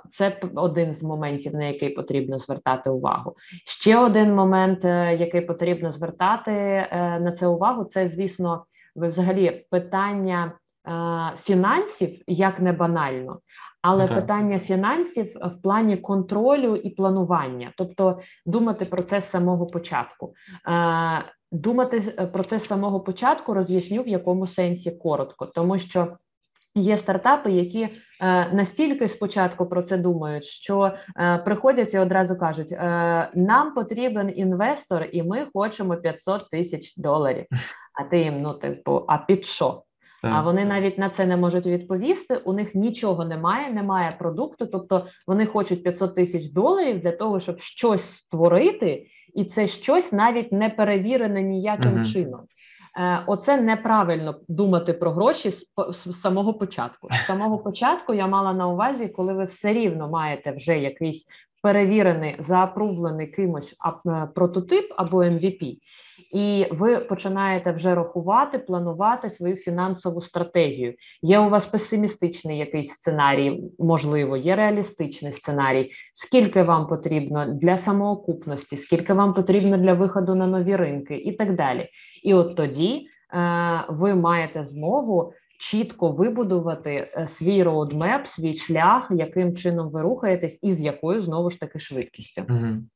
це 0.09 0.39
один 0.55 0.93
з 0.93 1.03
моментів, 1.03 1.53
на 1.53 1.65
який 1.65 1.89
потрібно 1.89 2.39
звертати 2.39 2.89
увагу. 2.89 3.35
Ще 3.65 3.97
один 3.97 4.35
момент, 4.35 4.85
е, 4.85 5.15
який 5.15 5.41
потрібно 5.41 5.91
звертати 5.91 6.51
е, 6.51 7.19
на 7.19 7.31
це 7.31 7.47
увагу, 7.47 7.83
це 7.83 8.07
звісно, 8.07 8.65
ви 8.95 9.07
взагалі 9.07 9.65
питання 9.71 10.51
е, 10.51 10.91
фінансів 11.37 12.21
як 12.27 12.59
не 12.59 12.73
банально, 12.73 13.39
але 13.81 14.07
Так. 14.07 14.21
питання 14.21 14.59
фінансів 14.59 15.25
в 15.35 15.61
плані 15.61 15.97
контролю 15.97 16.75
і 16.75 16.89
планування, 16.89 17.73
тобто 17.77 18.19
думати 18.45 18.85
про 18.85 19.03
це 19.03 19.21
з 19.21 19.29
самого 19.29 19.67
початку. 19.67 20.33
Е, 20.67 21.23
Думати 21.51 21.99
про 22.33 22.43
це 22.43 22.59
з 22.59 22.67
самого 22.67 22.99
початку 22.99 23.53
роз'ясню 23.53 24.03
в 24.03 24.07
якому 24.07 24.47
сенсі 24.47 24.91
коротко, 24.91 25.45
тому 25.45 25.79
що 25.79 26.17
є 26.75 26.97
стартапи, 26.97 27.51
які 27.51 27.81
е, 28.21 28.53
настільки 28.53 29.07
спочатку 29.07 29.65
про 29.65 29.81
це 29.81 29.97
думають, 29.97 30.43
що 30.43 30.91
е, 31.19 31.37
приходять 31.37 31.93
і 31.93 31.97
одразу 31.97 32.37
кажуть: 32.37 32.71
е, 32.71 33.29
нам 33.35 33.73
потрібен 33.73 34.33
інвестор, 34.35 35.05
і 35.11 35.23
ми 35.23 35.47
хочемо 35.53 35.97
500 35.97 36.49
тисяч 36.49 36.95
доларів. 36.97 37.45
А 37.99 38.03
ти 38.03 38.19
їм, 38.19 38.41
ну 38.41 38.53
типу, 38.53 39.05
а 39.07 39.17
під 39.17 39.45
що? 39.45 39.81
А 40.23 40.41
вони 40.41 40.65
навіть 40.65 40.97
на 40.97 41.09
це 41.09 41.25
не 41.25 41.37
можуть 41.37 41.65
відповісти. 41.65 42.35
У 42.35 42.53
них 42.53 42.75
нічого 42.75 43.25
немає, 43.25 43.73
немає 43.73 44.15
продукту. 44.19 44.65
Тобто 44.65 45.05
вони 45.27 45.45
хочуть 45.45 45.83
500 45.83 46.15
тисяч 46.15 46.45
доларів 46.45 46.99
для 46.99 47.11
того, 47.11 47.39
щоб 47.39 47.59
щось 47.59 48.05
створити, 48.15 49.07
і 49.35 49.45
це 49.45 49.67
щось 49.67 50.11
навіть 50.11 50.51
не 50.51 50.69
перевірене 50.69 51.41
ніяким 51.41 51.93
Мгм. 51.93 52.05
чином. 52.05 52.39
Е, 52.97 53.23
Оце 53.27 53.61
неправильно 53.61 54.35
думати 54.47 54.93
про 54.93 55.11
гроші 55.11 55.51
з, 55.51 55.65
самого 56.21 56.53
початку. 56.53 57.07
З 57.11 57.25
самого 57.25 57.57
початку 57.57 58.13
я 58.13 58.27
мала 58.27 58.53
на 58.53 58.67
увазі, 58.67 59.07
коли 59.07 59.33
ви 59.33 59.43
все 59.43 59.73
рівно 59.73 60.09
маєте 60.09 60.51
вже 60.51 60.79
якийсь 60.79 61.25
перевірений, 61.61 62.35
заапрувлений 62.39 63.27
кимось 63.27 63.75
е, 64.07 64.27
прототип 64.35 64.93
або 64.97 65.23
MVP, 65.23 65.77
і 66.33 66.67
ви 66.71 66.99
починаєте 66.99 67.71
вже 67.71 67.95
рахувати, 67.95 68.59
планувати 68.59 69.29
свою 69.29 69.55
фінансову 69.55 70.21
стратегію. 70.21 70.93
Є 71.21 71.39
у 71.39 71.49
вас 71.49 71.65
песимістичний 71.65 72.57
якийсь 72.57 72.89
сценарій, 72.89 73.63
можливо, 73.79 74.37
є 74.37 74.55
реалістичний 74.55 75.31
сценарій. 75.31 75.91
Скільки 76.13 76.63
вам 76.63 76.87
потрібно 76.87 77.53
для 77.53 77.77
самоокупності, 77.77 78.77
скільки 78.77 79.13
вам 79.13 79.33
потрібно 79.33 79.77
для 79.77 79.93
виходу 79.93 80.35
на 80.35 80.47
нові 80.47 80.75
ринки, 80.75 81.15
і 81.15 81.31
так 81.31 81.55
далі. 81.55 81.89
І 82.23 82.33
от 82.33 82.55
тоді 82.55 83.07
е, 83.33 83.85
ви 83.89 84.15
маєте 84.15 84.63
змогу 84.63 85.33
чітко 85.59 86.11
вибудувати 86.11 87.11
е, 87.17 87.27
свій 87.27 87.63
роудмеп, 87.63 88.27
свій 88.27 88.55
шлях, 88.55 89.07
яким 89.11 89.55
чином 89.55 89.89
ви 89.89 90.01
рухаєтесь, 90.01 90.59
і 90.61 90.73
з 90.73 90.81
якою 90.81 91.21
знову 91.21 91.51
ж 91.51 91.59
таки 91.59 91.79
швидкістю. 91.79 92.43
Мгм. 92.47 92.89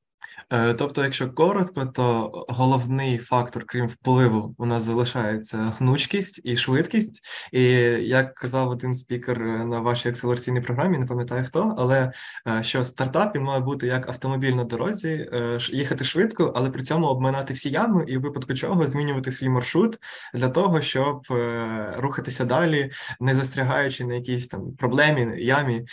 Е, 0.53 0.73
тобто, 0.73 1.03
якщо 1.03 1.29
коротко, 1.31 1.85
то 1.85 2.31
головний 2.49 3.17
фактор, 3.17 3.63
крім 3.67 3.87
впливу, 3.87 4.55
у 4.57 4.65
нас 4.65 4.83
залишається 4.83 5.57
гнучкість 5.77 6.41
і 6.43 6.57
швидкість. 6.57 7.21
І 7.51 7.63
як 8.01 8.33
казав 8.33 8.69
один 8.69 8.93
спікер 8.93 9.39
на 9.39 9.79
вашій 9.79 10.09
акселераційній 10.09 10.61
програмі, 10.61 10.97
не 10.97 11.05
пам'ятаю 11.05 11.45
хто, 11.45 11.75
але 11.77 12.11
е, 12.47 12.63
що 12.63 12.83
стартап 12.83 13.35
він 13.35 13.43
має 13.43 13.59
бути 13.59 13.87
як 13.87 14.09
автомобіль 14.09 14.53
на 14.53 14.63
дорозі, 14.63 15.29
е, 15.33 15.57
їхати 15.71 16.03
швидко, 16.03 16.53
але 16.55 16.69
при 16.69 16.83
цьому 16.83 17.07
обминати 17.07 17.53
всі 17.53 17.69
ями 17.69 18.05
і 18.07 18.17
в 18.17 18.21
випадку 18.21 18.53
чого 18.53 18.87
змінювати 18.87 19.31
свій 19.31 19.49
маршрут 19.49 19.97
для 20.33 20.49
того, 20.49 20.81
щоб 20.81 21.21
рухатися 21.97 22.45
далі, 22.45 22.91
не 23.19 23.35
застрягаючи 23.35 24.05
на 24.05 24.15
якійсь 24.15 24.47
там 24.47 24.75
проблемі, 24.75 25.43
ямі. 25.43 25.85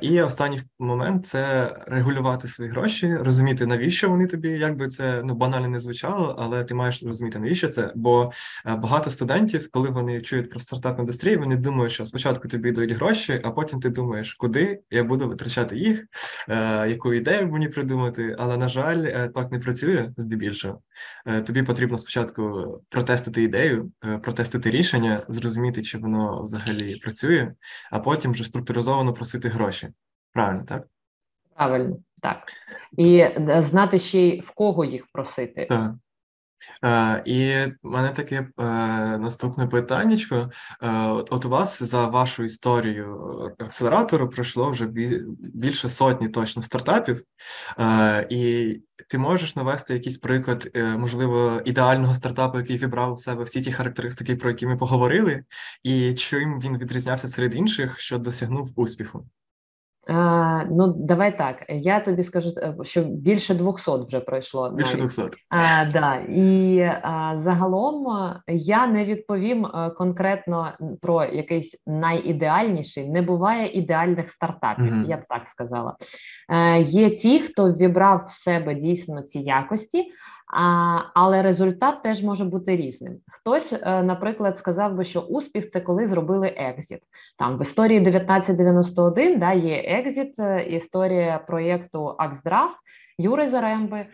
І 0.00 0.20
останній 0.20 0.60
момент 0.78 1.26
це 1.26 1.74
регулювати 1.86 2.48
свої 2.48 2.70
гроші, 2.70 3.16
розуміти 3.16 3.66
навіщо 3.66 3.75
навіщо 3.76 4.08
вони 4.10 4.26
тобі, 4.26 4.48
як 4.48 4.76
би 4.76 4.88
це 4.88 5.22
ну 5.24 5.34
банально 5.34 5.68
не 5.68 5.78
звучало, 5.78 6.36
але 6.38 6.64
ти 6.64 6.74
маєш 6.74 7.02
розуміти, 7.02 7.38
навіщо 7.38 7.68
це? 7.68 7.92
Бо 7.94 8.32
е, 8.66 8.76
багато 8.76 9.10
студентів, 9.10 9.70
коли 9.70 9.90
вони 9.90 10.20
чують 10.20 10.50
про 10.50 10.60
стартап 10.60 10.98
індустрію, 10.98 11.38
вони 11.38 11.56
думають, 11.56 11.92
що 11.92 12.06
спочатку 12.06 12.48
тобі 12.48 12.72
дають 12.72 12.92
гроші, 12.92 13.40
а 13.44 13.50
потім 13.50 13.80
ти 13.80 13.90
думаєш, 13.90 14.34
куди 14.34 14.80
я 14.90 15.04
буду 15.04 15.28
витрачати 15.28 15.76
їх, 15.76 16.06
е, 16.48 16.88
яку 16.88 17.12
ідею 17.12 17.48
мені 17.48 17.68
придумати. 17.68 18.36
Але 18.38 18.56
на 18.56 18.68
жаль, 18.68 19.04
е, 19.04 19.30
так 19.34 19.52
не 19.52 19.58
працює 19.58 20.12
здебільшого. 20.16 20.82
Тобі 21.46 21.62
потрібно 21.62 21.98
спочатку 21.98 22.42
протестити 22.88 23.42
ідею, 23.42 23.92
протестити 24.22 24.70
рішення, 24.70 25.22
зрозуміти, 25.28 25.82
чи 25.82 25.98
воно 25.98 26.42
взагалі 26.42 26.96
працює, 26.96 27.52
а 27.90 27.98
потім 27.98 28.32
вже 28.32 28.44
структуризовано 28.44 29.12
просити 29.12 29.48
гроші. 29.48 29.88
Правильно, 30.32 30.64
так? 30.64 30.86
Правильно, 31.56 31.96
так. 32.22 32.52
І 32.96 33.18
е, 33.18 33.62
знати 33.62 33.98
ще 33.98 34.20
й 34.20 34.40
в 34.40 34.50
кого 34.50 34.84
їх 34.84 35.06
просити. 35.12 35.66
Так. 35.70 35.94
Е, 36.84 37.22
І 37.26 37.54
в 37.82 37.90
мене 37.90 38.10
таке 38.10 38.36
е, 38.36 38.64
наступне 39.18 39.66
питання. 39.66 40.16
Е, 40.82 40.88
от, 41.08 41.44
у 41.44 41.48
вас 41.48 41.82
за 41.82 42.06
вашу 42.06 42.44
історію 42.44 43.54
акселератору 43.58 44.28
пройшло 44.28 44.70
вже 44.70 44.86
більше 45.54 45.88
сотні 45.88 46.28
точно 46.28 46.62
стартапів, 46.62 47.22
і 48.30 48.74
ти 49.08 49.18
можеш 49.18 49.56
навести 49.56 49.94
якийсь 49.94 50.18
приклад, 50.18 50.70
можливо, 50.74 51.62
ідеального 51.64 52.14
стартапу, 52.14 52.58
який 52.58 52.76
вібрав 52.76 53.12
у 53.12 53.16
себе 53.16 53.44
всі 53.44 53.62
ті 53.62 53.72
характеристики, 53.72 54.36
про 54.36 54.50
які 54.50 54.66
ми 54.66 54.76
поговорили, 54.76 55.44
і 55.82 56.14
чим 56.14 56.60
він 56.60 56.78
відрізнявся 56.78 57.28
серед 57.28 57.54
інших, 57.54 57.98
що 57.98 58.18
досягнув 58.18 58.72
успіху. 58.76 59.26
А, 60.08 60.64
Ну, 60.70 60.94
давай 60.98 61.38
так. 61.38 61.64
Я 61.68 62.00
тобі 62.00 62.22
скажу, 62.22 62.48
е, 62.56 62.74
що 62.82 63.02
більше 63.02 63.54
200 63.54 63.90
вже 64.06 64.20
пройшло. 64.20 64.70
Більше 64.70 64.96
200. 64.96 65.22
А, 65.48 65.84
да. 65.84 66.16
І 66.16 66.80
а, 67.02 67.34
загалом 67.38 68.06
е, 68.08 68.54
я 68.54 68.86
не 68.86 69.04
відповім 69.04 69.66
е, 69.66 69.90
конкретно 69.90 70.72
про 71.02 71.24
якийсь 71.24 71.76
найідеальніший. 71.86 73.08
Не 73.08 73.22
буває 73.22 73.72
ідеальних 73.72 74.30
стартапів, 74.30 74.92
mm-hmm. 74.92 75.08
я 75.08 75.16
б 75.16 75.20
так 75.28 75.48
сказала. 75.48 75.96
Е, 76.48 76.80
Є 76.80 77.10
ті, 77.10 77.40
хто 77.40 77.72
вібрав 77.72 78.24
в 78.26 78.30
себе 78.30 78.74
дійсно 78.74 79.22
ці 79.22 79.38
якості. 79.38 80.12
Але 81.14 81.42
результат 81.42 82.02
теж 82.02 82.22
може 82.22 82.44
бути 82.44 82.76
різним. 82.76 83.16
Хтось, 83.28 83.72
е, 83.72 84.02
наприклад, 84.02 84.58
сказав 84.58 84.94
би, 84.94 85.04
що 85.04 85.20
успіх 85.20 85.68
це 85.68 85.80
коли 85.80 86.06
зробили 86.06 86.54
exit. 86.56 87.00
Там 87.38 87.58
в 87.58 87.62
історії 87.62 88.00
1991 88.00 89.38
да, 89.38 89.52
є 89.52 89.76
exit, 89.76 90.38
е, 90.38 90.62
історія 90.62 91.38
проєкту 91.46 92.14
Axdraft 92.18 92.76
Юри 93.18 93.48
Заремби, 93.48 94.06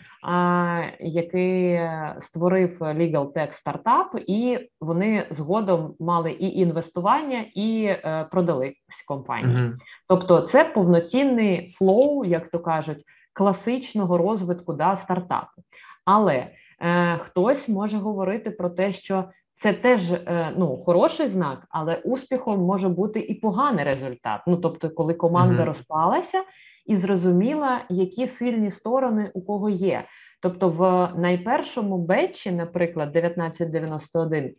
який 1.00 1.80
створив 2.20 2.78
Legal 2.80 3.32
Tech 3.32 3.52
стартап, 3.52 4.18
і 4.26 4.58
вони 4.80 5.26
згодом 5.30 5.94
мали 6.00 6.32
і 6.32 6.58
інвестування, 6.58 7.44
і 7.54 7.84
е, 7.84 8.26
продали 8.30 8.74
компанії. 9.08 9.56
Uh-huh. 9.56 9.72
Тобто, 10.08 10.40
це 10.40 10.64
повноцінний 10.64 11.74
flow, 11.78 12.24
як 12.24 12.50
то 12.50 12.58
кажуть, 12.58 13.04
класичного 13.32 14.18
розвитку 14.18 14.72
да, 14.72 14.96
стартапу. 14.96 15.62
Але 16.04 16.48
е, 16.80 17.18
хтось 17.18 17.68
може 17.68 17.98
говорити 17.98 18.50
про 18.50 18.70
те, 18.70 18.92
що 18.92 19.24
це 19.54 19.72
теж 19.72 20.12
е, 20.12 20.52
ну, 20.56 20.76
хороший 20.76 21.28
знак, 21.28 21.66
але 21.70 21.94
успіхом 21.94 22.60
може 22.60 22.88
бути 22.88 23.20
і 23.20 23.34
поганий 23.34 23.84
результат. 23.84 24.40
Ну 24.46 24.56
тобто, 24.56 24.90
коли 24.90 25.14
команда 25.14 25.62
uh-huh. 25.62 25.66
розпалася 25.66 26.42
і 26.86 26.96
зрозуміла, 26.96 27.80
які 27.88 28.26
сильні 28.26 28.70
сторони 28.70 29.30
у 29.34 29.42
кого 29.42 29.68
є. 29.68 30.04
Тобто, 30.42 30.68
в 30.68 31.10
найпершому 31.20 31.98
бетчі, 31.98 32.52
наприклад, 32.52 33.08
1991, 33.08 34.54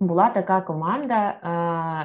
була 0.00 0.28
така 0.30 0.60
команда, 0.60 1.28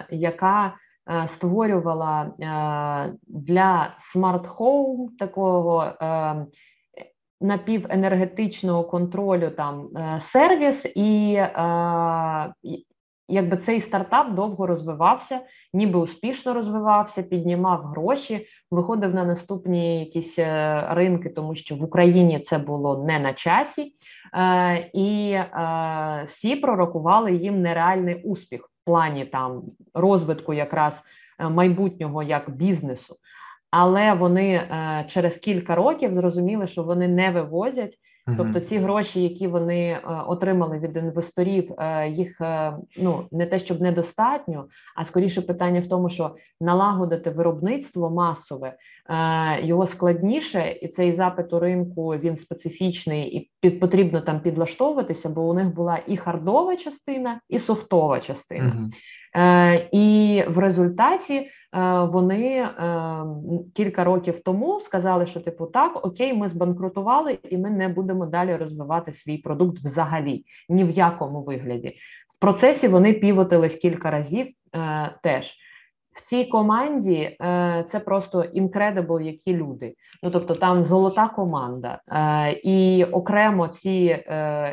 е, 0.09 0.15
яка 0.15 0.73
е, 1.11 1.27
створювала 1.27 2.21
е, 2.23 3.13
для 3.27 3.95
смарт 3.99 4.47
Home 4.47 5.07
такого. 5.19 5.91
Напівенергетичного 7.41 8.83
контролю 8.83 9.49
там 9.49 9.89
сервіс, 10.19 10.85
і 10.95 11.33
е, 11.33 12.53
якби 13.27 13.57
цей 13.57 13.81
стартап 13.81 14.33
довго 14.33 14.67
розвивався, 14.67 15.39
ніби 15.73 15.99
успішно 15.99 16.53
розвивався, 16.53 17.23
піднімав 17.23 17.81
гроші, 17.81 18.47
виходив 18.71 19.15
на 19.15 19.25
наступні 19.25 19.99
якісь 19.99 20.39
е, 20.39 20.87
ринки, 20.91 21.29
тому 21.29 21.55
що 21.55 21.75
в 21.75 21.83
Україні 21.83 22.39
це 22.39 22.57
було 22.57 23.03
не 23.03 23.19
на 23.19 23.33
часі, 23.33 23.95
і 24.93 25.37
всі 26.25 26.55
пророкували 26.55 27.33
їм 27.33 27.61
нереальний 27.61 28.23
успіх 28.23 28.69
в 28.73 28.85
плані 28.85 29.25
там 29.25 29.63
розвитку 29.93 30.53
якраз 30.53 31.03
майбутнього 31.39 32.23
як 32.23 32.49
бізнесу 32.49 33.15
але 33.75 34.13
вони 34.13 34.53
е, 34.53 35.05
через 35.07 35.37
кілька 35.37 35.75
років 35.75 36.13
зрозуміли, 36.13 36.67
що 36.67 36.83
вони 36.83 37.07
не 37.07 37.31
вивозять. 37.31 37.97
Тобто 38.37 38.59
ці 38.59 38.77
гроші, 38.77 39.23
які 39.23 39.47
вони 39.47 39.89
е, 39.89 40.01
отримали 40.27 40.79
від 40.79 40.97
інвесторів, 40.97 41.71
е, 41.77 42.09
їх 42.09 42.41
е, 42.41 42.77
ну 42.97 43.27
не 43.31 43.45
те, 43.45 43.59
щоб 43.59 43.81
недостатньо, 43.81 44.65
а 44.95 45.05
скоріше 45.05 45.41
питання 45.41 45.79
в 45.79 45.87
тому, 45.87 46.09
що 46.09 46.35
налагодити 46.61 47.29
виробництво 47.29 48.09
масове 48.09 48.75
е, 49.09 49.65
його 49.65 49.87
складніше, 49.87 50.77
і 50.81 50.87
цей 50.87 51.13
запит 51.13 51.53
у 51.53 51.59
ринку 51.59 52.07
він 52.07 52.37
специфічний 52.37 53.37
і 53.37 53.51
під 53.61 53.79
потрібно 53.79 54.21
там 54.21 54.39
підлаштовуватися, 54.39 55.29
бо 55.29 55.49
у 55.49 55.53
них 55.53 55.73
була 55.73 55.99
і 56.07 56.17
хардова 56.17 56.75
частина, 56.75 57.41
і 57.49 57.59
софтова 57.59 58.19
частина. 58.19 58.89
Е, 59.35 59.89
І 59.91 60.43
в 60.47 60.57
результаті 60.57 61.33
е, 61.33 61.49
вони 62.03 62.47
е, 62.55 62.69
кілька 63.75 64.03
років 64.03 64.39
тому 64.39 64.79
сказали, 64.79 65.25
що 65.25 65.39
типу 65.39 65.65
так, 65.65 66.05
окей, 66.05 66.33
ми 66.33 66.47
збанкрутували, 66.47 67.39
і 67.49 67.57
ми 67.57 67.69
не 67.69 67.87
будемо 67.87 68.25
далі 68.25 68.55
розвивати 68.55 69.13
свій 69.13 69.37
продукт 69.37 69.77
взагалі 69.77 70.45
ні 70.69 70.83
в 70.83 70.89
якому 70.89 71.43
вигляді. 71.43 71.95
В 72.35 72.39
процесі 72.39 72.87
вони 72.87 73.13
півотились 73.13 73.75
кілька 73.75 74.11
разів 74.11 74.47
теж. 75.23 75.53
В 76.15 76.21
цій 76.21 76.45
команді 76.45 77.37
це 77.87 78.01
просто 78.05 78.41
incredible 78.41 79.21
які 79.21 79.53
люди. 79.53 79.93
Ну 80.23 80.31
тобто 80.31 80.55
там 80.55 80.83
золота 80.83 81.27
команда, 81.27 82.01
і 82.63 83.05
окремо 83.11 83.67
ці 83.67 84.25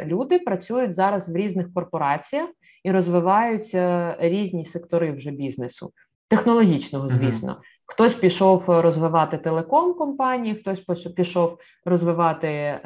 люди 0.04 0.38
працюють 0.38 0.94
зараз 0.94 1.28
в 1.28 1.36
різних 1.36 1.74
корпораціях 1.74 2.48
і 2.84 2.90
розвивають 2.90 3.76
різні 4.18 4.64
сектори 4.64 5.12
вже 5.12 5.30
бізнесу, 5.30 5.92
технологічного, 6.28 7.08
звісно. 7.08 7.52
Uh-huh. 7.52 7.80
Хтось 7.86 8.14
пішов 8.14 8.64
розвивати 8.68 9.38
телеком 9.38 9.94
компанії, 9.94 10.54
хтось 10.54 10.80
пішов 11.16 11.58
розвивати 11.84 12.48
е, 12.48 12.80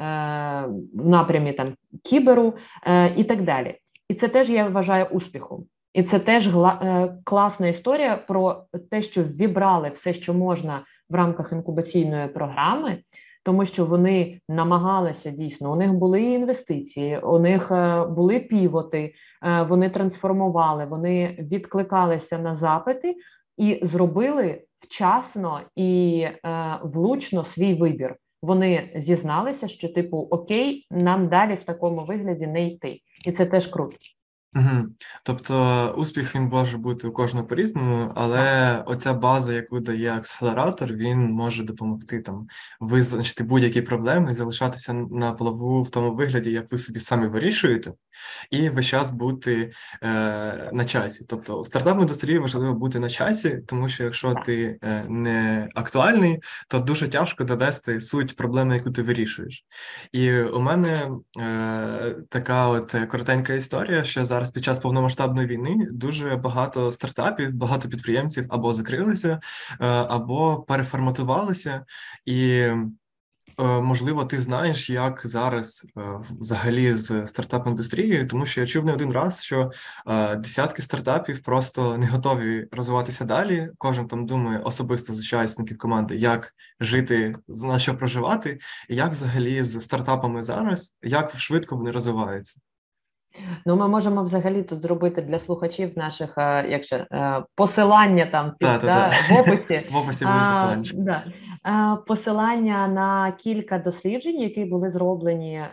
в 0.93 1.07
напрямі 1.07 1.53
там 1.53 1.73
кіберу 2.03 2.53
е, 2.87 3.13
і 3.15 3.23
так 3.23 3.43
далі. 3.43 3.75
І 4.09 4.13
це 4.13 4.27
теж 4.27 4.49
я 4.49 4.67
вважаю 4.67 5.05
успіхом. 5.05 5.65
І 5.93 6.03
це 6.03 6.19
теж 6.19 6.47
гла, 6.47 6.79
е, 6.83 7.17
класна 7.23 7.67
історія 7.67 8.17
про 8.17 8.63
те, 8.91 9.01
що 9.01 9.23
вібрали 9.23 9.89
все, 9.89 10.13
що 10.13 10.33
можна 10.33 10.85
в 11.09 11.15
рамках 11.15 11.51
інкубаційної 11.51 12.27
програми, 12.27 12.97
тому 13.45 13.65
що 13.65 13.85
вони 13.85 14.41
намагалися 14.49 15.31
дійсно. 15.31 15.71
У 15.71 15.75
них 15.75 15.93
були 15.93 16.21
інвестиції, 16.21 17.19
у 17.19 17.39
них 17.39 17.71
е, 17.71 18.05
були 18.05 18.39
півоти, 18.39 19.13
е, 19.43 19.61
вони 19.63 19.89
трансформували, 19.89 20.85
вони 20.85 21.37
відкликалися 21.51 22.37
на 22.37 22.55
запити 22.55 23.15
і 23.57 23.79
зробили 23.81 24.61
вчасно 24.79 25.61
і 25.75 26.19
е, 26.19 26.79
влучно 26.83 27.43
свій 27.43 27.73
вибір. 27.73 28.15
Вони 28.41 28.91
зізналися, 28.95 29.67
що 29.67 29.89
типу 29.89 30.17
окей, 30.17 30.87
нам 30.91 31.27
далі 31.27 31.55
в 31.55 31.63
такому 31.63 32.05
вигляді 32.05 32.47
не 32.47 32.67
йти, 32.67 32.99
і 33.25 33.31
це 33.31 33.45
теж 33.45 33.67
круто. 33.67 33.97
Угу. 34.55 34.85
Тобто 35.23 35.95
успіх 35.97 36.35
він 36.35 36.43
може 36.43 36.77
бути 36.77 37.07
у 37.07 37.11
кожного 37.11 37.47
по-різному, 37.47 38.11
але 38.15 38.37
так. 38.37 38.89
оця 38.89 39.13
база, 39.13 39.53
яку 39.53 39.79
дає 39.79 40.13
акселератор, 40.13 40.93
він 40.93 41.31
може 41.31 41.63
допомогти 41.63 42.19
там 42.19 42.47
визначити 42.79 43.43
будь-які 43.43 43.81
проблеми 43.81 44.33
залишатися 44.33 44.93
на 44.93 45.33
плаву 45.33 45.81
в 45.81 45.89
тому 45.89 46.13
вигляді, 46.13 46.51
як 46.51 46.71
ви 46.71 46.77
собі 46.77 46.99
самі 46.99 47.27
вирішуєте, 47.27 47.93
і 48.51 48.69
весь 48.69 48.85
час 48.85 49.11
бути 49.11 49.71
е, 50.03 50.69
на 50.73 50.85
часі. 50.85 51.25
Тобто 51.29 51.59
у 51.59 51.65
стартап 51.65 52.01
індустрії 52.01 52.39
важливо 52.39 52.73
бути 52.73 52.99
на 52.99 53.09
часі, 53.09 53.59
тому 53.67 53.89
що 53.89 54.03
якщо 54.03 54.35
ти 54.45 54.77
е, 54.83 55.05
не 55.09 55.69
актуальний, 55.75 56.39
то 56.67 56.79
дуже 56.79 57.07
тяжко 57.07 57.43
довести 57.43 58.01
суть 58.01 58.35
проблеми, 58.35 58.75
яку 58.75 58.91
ти 58.91 59.01
вирішуєш. 59.01 59.65
І 60.11 60.33
у 60.39 60.59
мене 60.59 61.09
е, 61.39 62.15
така 62.29 62.67
от 62.67 62.95
коротенька 63.09 63.53
історія, 63.53 64.03
що 64.03 64.25
зараз 64.25 64.44
під 64.51 64.63
час 64.63 64.79
повномасштабної 64.79 65.47
війни 65.47 65.87
дуже 65.91 66.35
багато 66.35 66.91
стартапів, 66.91 67.53
багато 67.53 67.89
підприємців 67.89 68.45
або 68.49 68.73
закрилися, 68.73 69.29
е, 69.29 69.85
або 69.87 70.65
переформатувалися 70.67 71.85
і. 72.25 72.67
Е, 73.59 73.63
можливо, 73.63 74.25
ти 74.25 74.37
знаєш, 74.37 74.89
як 74.89 75.21
зараз 75.27 75.85
е, 75.97 76.01
взагалі 76.39 76.93
з 76.93 77.27
стартап 77.27 77.67
індустрією, 77.67 78.27
тому 78.27 78.45
що 78.45 78.61
я 78.61 78.67
чув 78.67 78.85
не 78.85 78.93
один 78.93 79.11
раз, 79.11 79.43
що 79.43 79.71
десятки 80.37 80.81
стартапів 80.81 81.43
просто 81.43 81.97
не 81.97 82.07
готові 82.07 82.67
розвиватися 82.71 83.25
далі. 83.25 83.69
Кожен 83.77 84.07
там 84.07 84.25
думає 84.25 84.59
особисто 84.59 85.13
з 85.13 85.19
учасників 85.19 85.77
команди, 85.77 86.15
як 86.15 86.53
жити, 86.79 87.35
на 87.47 87.79
що 87.79 87.97
проживати, 87.97 88.59
і 88.89 88.95
як 88.95 89.11
взагалі 89.11 89.63
з 89.63 89.81
стартапами 89.81 90.43
зараз, 90.43 90.97
як 91.01 91.35
швидко 91.37 91.75
вони 91.75 91.91
розвиваються. 91.91 92.59
Ну, 93.65 93.75
ми 93.75 93.87
можемо 93.87 94.23
взагалі 94.23 94.63
тут 94.63 94.81
зробити 94.81 95.21
для 95.21 95.39
слухачів 95.39 95.97
наших 95.97 96.33
як 96.69 96.83
же, 96.83 97.07
посилання 97.55 98.25
там 98.25 98.51
під, 98.59 98.67
та, 98.67 98.77
да, 98.77 99.09
та, 99.09 99.33
в 99.33 99.39
описі. 99.39 99.87
В 99.91 99.97
описі 99.97 100.25
буде 100.25 100.39
посилання. 100.47 100.83
Да. 100.93 101.23
Посилання 102.07 102.87
на 102.87 103.31
кілька 103.31 103.79
досліджень, 103.79 104.41
які 104.41 104.65
були 104.65 104.89
зроблені 104.89 105.63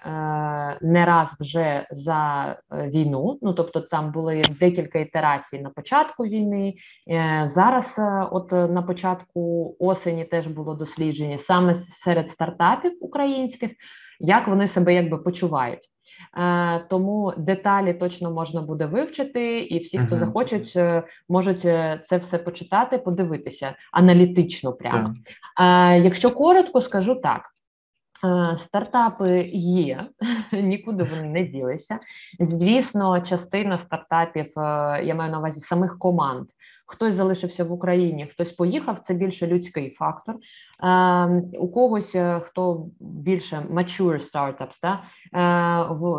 не 0.82 1.04
раз 1.04 1.36
вже 1.40 1.86
за 1.90 2.46
е, 2.72 2.88
війну. 2.88 3.38
Ну 3.42 3.52
тобто, 3.52 3.80
там 3.80 4.12
були 4.12 4.42
декілька 4.60 4.98
ітерацій 4.98 5.58
на 5.58 5.70
початку 5.70 6.24
війни. 6.24 6.74
Е, 7.10 7.42
зараз, 7.46 7.98
е, 7.98 8.26
от 8.30 8.52
на 8.52 8.82
початку 8.82 9.76
осені, 9.78 10.24
теж 10.24 10.46
було 10.46 10.74
дослідження 10.74 11.38
саме 11.38 11.74
серед 11.74 12.30
стартапів 12.30 12.92
українських, 13.00 13.70
як 14.20 14.48
вони 14.48 14.68
себе 14.68 14.94
якби 14.94 15.18
почувають. 15.18 15.88
Е, 16.36 16.78
тому 16.78 17.34
деталі 17.36 17.94
точно 17.94 18.30
можна 18.30 18.62
буде 18.62 18.86
вивчити, 18.86 19.60
і 19.60 19.78
всі, 19.78 19.98
хто 19.98 20.14
uh-huh. 20.14 20.18
захочуть, 20.18 20.72
е, 20.76 21.02
можуть 21.28 21.64
е, 21.64 22.02
це 22.04 22.16
все 22.16 22.38
почитати, 22.38 22.98
подивитися 22.98 23.74
аналітично. 23.92 24.72
Прямо 24.72 25.14
uh-huh. 25.60 26.02
якщо 26.02 26.30
коротко, 26.30 26.80
скажу 26.80 27.14
так. 27.14 27.48
Стартапи 28.58 29.50
є, 29.54 30.06
нікуди 30.52 31.04
вони 31.04 31.22
не 31.22 31.42
ділися. 31.42 31.98
Звісно, 32.40 33.20
частина 33.20 33.78
стартапів, 33.78 34.52
я 35.04 35.14
маю 35.14 35.30
на 35.30 35.38
увазі 35.38 35.60
самих 35.60 35.98
команд. 35.98 36.48
Хтось 36.92 37.14
залишився 37.14 37.64
в 37.64 37.72
Україні, 37.72 38.26
хтось 38.26 38.52
поїхав. 38.52 38.98
Це 38.98 39.14
більше 39.14 39.46
людський 39.46 39.90
фактор. 39.90 40.34
Ем, 40.82 41.50
у 41.58 41.68
когось 41.68 42.14
е, 42.14 42.40
хто 42.44 42.86
більше 43.00 43.66
mature 43.70 44.30
startups, 44.32 44.78
да, 44.82 45.02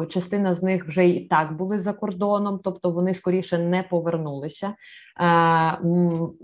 е, 0.03 0.07
частина 0.07 0.53
з 0.53 0.63
них 0.63 0.87
вже 0.87 1.07
і 1.07 1.27
так 1.27 1.57
були 1.57 1.79
за 1.79 1.93
кордоном, 1.93 2.59
тобто 2.63 2.89
вони 2.89 3.13
скоріше 3.13 3.57
не 3.57 3.83
повернулися. 3.83 4.67
Е, 4.67 5.77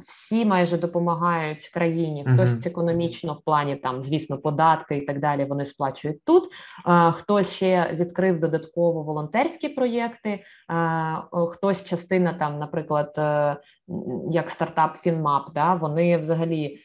всі 0.08 0.46
майже 0.46 0.78
допомагають 0.78 1.68
країні, 1.68 2.26
хтось 2.28 2.50
uh-huh. 2.50 2.68
економічно 2.68 3.34
в 3.34 3.44
плані 3.44 3.76
там, 3.76 4.02
звісно, 4.04 4.38
податки 4.38 4.98
і 4.98 5.02
так 5.02 5.20
далі. 5.20 5.46
Вони 5.46 5.66
сплачують 5.66 6.24
тут. 6.24 6.44
Хтось 7.14 7.54
ще 7.54 7.92
відкрив 7.94 8.40
додатково 8.40 9.04
волонтерські 9.04 9.70
проєкти, 9.70 10.44
хтось 11.52 11.84
частина 11.84 12.34
там, 12.34 12.60
наприклад, 12.60 13.16
як 14.32 14.50
стартап 14.50 14.98
Фінмап, 14.98 15.54
да, 15.54 15.76
вони 15.76 16.18
взагалі 16.18 16.80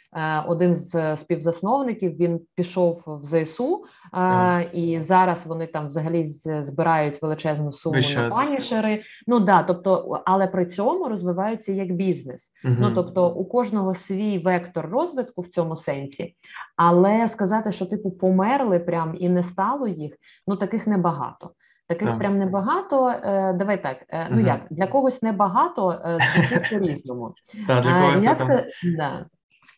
один 0.46 0.76
з 0.76 1.16
співзасновників 1.16 2.16
він 2.16 2.40
пішов 2.54 3.02
в 3.06 3.24
ЗСУ, 3.24 3.84
mm. 4.12 4.72
і 4.72 5.00
зараз 5.00 5.46
вони 5.46 5.66
там 5.66 5.86
взагалі 5.86 6.26
збирають 6.62 7.22
величезну 7.22 7.72
суму 7.72 7.98
на 8.16 8.28
панішери. 8.28 9.02
Ну 9.26 9.40
да, 9.40 9.62
тобто, 9.62 10.22
але 10.24 10.46
при 10.46 10.66
цьому 10.66 11.08
розвиваються 11.08 11.72
як 11.72 11.92
бізнес. 11.92 12.50
Mm-hmm. 12.64 12.76
Ну 12.80 12.90
тобто, 12.94 13.28
у 13.28 13.44
кожного 13.44 13.94
свій 13.94 14.38
вектор 14.38 14.88
розвитку 14.90 15.42
в 15.42 15.48
цьому 15.48 15.76
сенсі, 15.76 16.34
але 16.76 17.28
сказати, 17.28 17.72
що 17.72 17.86
типу 17.86 18.10
померли 18.10 18.78
прям 18.78 19.14
і 19.18 19.28
не 19.28 19.44
стало 19.44 19.88
їх, 19.88 20.12
ну 20.46 20.56
таких 20.56 20.86
небагато. 20.86 21.50
Таких 21.88 22.08
так. 22.08 22.18
прям 22.18 22.38
небагато. 22.38 23.08
Е, 23.08 23.52
давай 23.52 23.82
так. 23.82 23.96
Е, 24.08 24.28
ну 24.30 24.36
uh-huh. 24.36 24.46
як 24.46 24.60
для 24.70 24.86
когось 24.86 25.22
небагато, 25.22 25.90
е, 25.90 26.18
звучить 26.34 26.70
по 26.80 26.86
різному. 26.86 27.34
Та, 27.66 27.80
для 27.80 28.00
когось 28.00 28.24
я, 28.24 28.34
там... 28.34 28.50
да. 28.96 29.26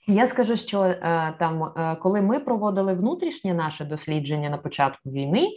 Я 0.08 0.26
скажу, 0.26 0.56
що 0.56 0.94
там, 1.38 1.72
коли 2.02 2.22
ми 2.22 2.38
проводили 2.38 2.94
внутрішнє 2.94 3.54
наше 3.54 3.84
дослідження 3.84 4.50
на 4.50 4.58
початку 4.58 5.10
війни, 5.10 5.48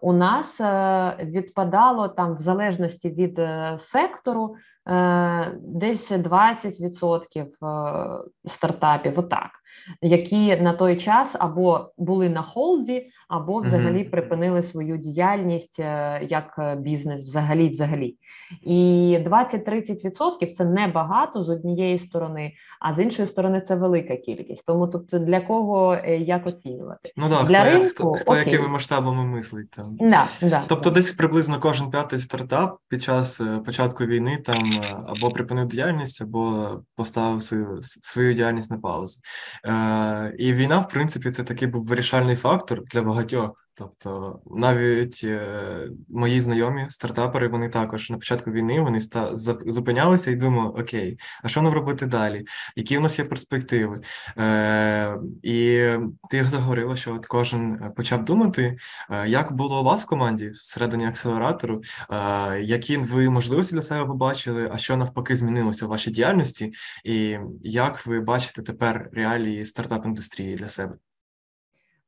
у 0.00 0.12
нас 0.12 0.60
відпадало 1.20 2.08
там, 2.08 2.34
в 2.34 2.40
залежності 2.40 3.10
від 3.10 3.40
сектору, 3.78 4.56
десь 5.60 6.12
20% 6.12 7.46
стартапів, 8.46 9.18
отак, 9.18 9.50
які 10.02 10.56
на 10.56 10.72
той 10.72 10.96
час 10.96 11.36
або 11.38 11.92
були 11.98 12.28
на 12.28 12.42
холді, 12.42 13.10
або 13.28 13.60
взагалі 13.60 14.04
припинили 14.04 14.62
свою 14.62 14.96
діяльність 14.96 15.78
як 16.22 16.76
бізнес, 16.78 17.22
взагалі, 17.22 17.68
взагалі. 17.68 18.16
І 18.62 19.18
20-30% 19.26 20.52
це 20.52 20.64
небагато 20.64 21.44
з 21.44 21.48
однієї 21.48 21.98
сторони, 21.98 22.52
а 22.80 22.94
з 22.94 22.98
іншої 22.98 23.28
сторони 23.28 23.60
це 23.60 23.74
велика 23.74 24.16
кількість. 24.16 24.66
Тому 24.66 24.86
тут 24.86 25.06
для 25.24 25.40
кого 25.40 25.94
е, 25.94 26.16
як 26.16 26.46
оцінювати? 26.46 27.12
Ну 27.16 27.28
так, 27.28 27.48
для 27.48 27.60
хто, 27.60 27.70
ринку, 27.70 27.88
хто, 27.88 28.12
хто 28.12 28.36
якими 28.36 28.68
масштабами 28.68 29.24
мислить 29.40 29.70
там. 29.70 29.96
Да, 29.98 30.28
да, 30.42 30.64
Тобто, 30.68 30.90
десь 30.90 31.10
приблизно 31.10 31.60
кожен 31.60 31.90
п'ятий 31.90 32.20
стартап 32.20 32.78
під 32.88 33.02
час 33.02 33.40
е, 33.40 33.58
початку 33.64 34.04
війни 34.04 34.36
там 34.36 34.72
е, 34.72 35.04
або 35.06 35.30
припинив 35.30 35.66
діяльність, 35.66 36.22
або 36.22 36.70
поставив 36.96 37.42
свою 37.42 37.78
свою 37.80 38.34
діяльність 38.34 38.70
на 38.70 38.78
паузу. 38.78 39.20
Е, 39.66 40.34
І 40.38 40.52
війна, 40.52 40.78
в 40.78 40.88
принципі, 40.88 41.30
це 41.30 41.44
такий 41.44 41.68
був 41.68 41.84
вирішальний 41.84 42.36
фактор 42.36 42.82
для 42.84 43.02
багатьох. 43.02 43.50
Тобто 43.80 44.40
навіть 44.50 45.20
е, 45.24 45.88
мої 46.08 46.40
знайомі 46.40 46.86
стартапери, 46.88 47.48
вони 47.48 47.68
також 47.68 48.10
на 48.10 48.16
початку 48.16 48.50
війни 48.50 48.80
вони 48.80 48.96
ста 48.96 49.30
зупинялися 49.66 50.30
і 50.30 50.36
думали, 50.36 50.82
окей, 50.82 51.18
а 51.42 51.48
що 51.48 51.62
нам 51.62 51.72
робити 51.72 52.06
далі? 52.06 52.44
Які 52.76 52.98
у 52.98 53.00
нас 53.00 53.18
є 53.18 53.24
перспективи? 53.24 54.00
Е, 54.38 55.16
І 55.42 55.88
ти 56.30 56.44
заговорила, 56.44 56.96
що 56.96 57.14
от 57.14 57.26
кожен 57.26 57.92
почав 57.96 58.24
думати, 58.24 58.76
е, 59.10 59.28
як 59.28 59.52
було 59.52 59.80
у 59.80 59.84
вас 59.84 60.02
в 60.02 60.06
команді 60.06 60.46
всередині 60.46 61.06
акселератору, 61.06 61.82
е, 62.10 62.60
які 62.62 62.96
ви 62.96 63.30
можливості 63.30 63.74
для 63.74 63.82
себе 63.82 64.06
побачили, 64.06 64.70
а 64.72 64.78
що 64.78 64.96
навпаки 64.96 65.36
змінилося 65.36 65.86
у 65.86 65.88
вашій 65.88 66.10
діяльності, 66.10 66.72
і 67.04 67.38
як 67.62 68.06
ви 68.06 68.20
бачите 68.20 68.62
тепер 68.62 69.08
реалії 69.12 69.64
стартап 69.64 70.06
індустрії 70.06 70.56
для 70.56 70.68
себе? 70.68 70.94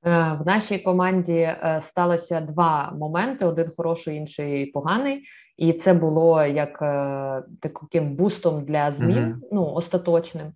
Е, 0.07 0.37
в 0.41 0.47
нашій 0.47 0.79
команді 0.79 1.39
е, 1.39 1.81
сталося 1.83 2.41
два 2.41 2.93
моменти: 2.99 3.45
один 3.45 3.71
хороший, 3.77 4.17
інший 4.17 4.67
поганий. 4.67 5.23
І 5.57 5.73
це 5.73 5.95
було 5.95 6.45
як 6.45 6.83
е, 6.83 7.43
таким 7.61 8.15
бустом 8.15 8.65
для 8.65 8.93
змін, 8.93 9.19
uh-huh. 9.19 9.49
ну 9.53 9.67
остаточним. 9.67 10.53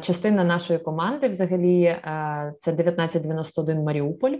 Частина 0.00 0.44
нашої 0.44 0.78
команди, 0.78 1.28
взагалі, 1.28 1.96
це 2.58 2.70
1991 2.72 3.84
Маріуполь, 3.84 4.34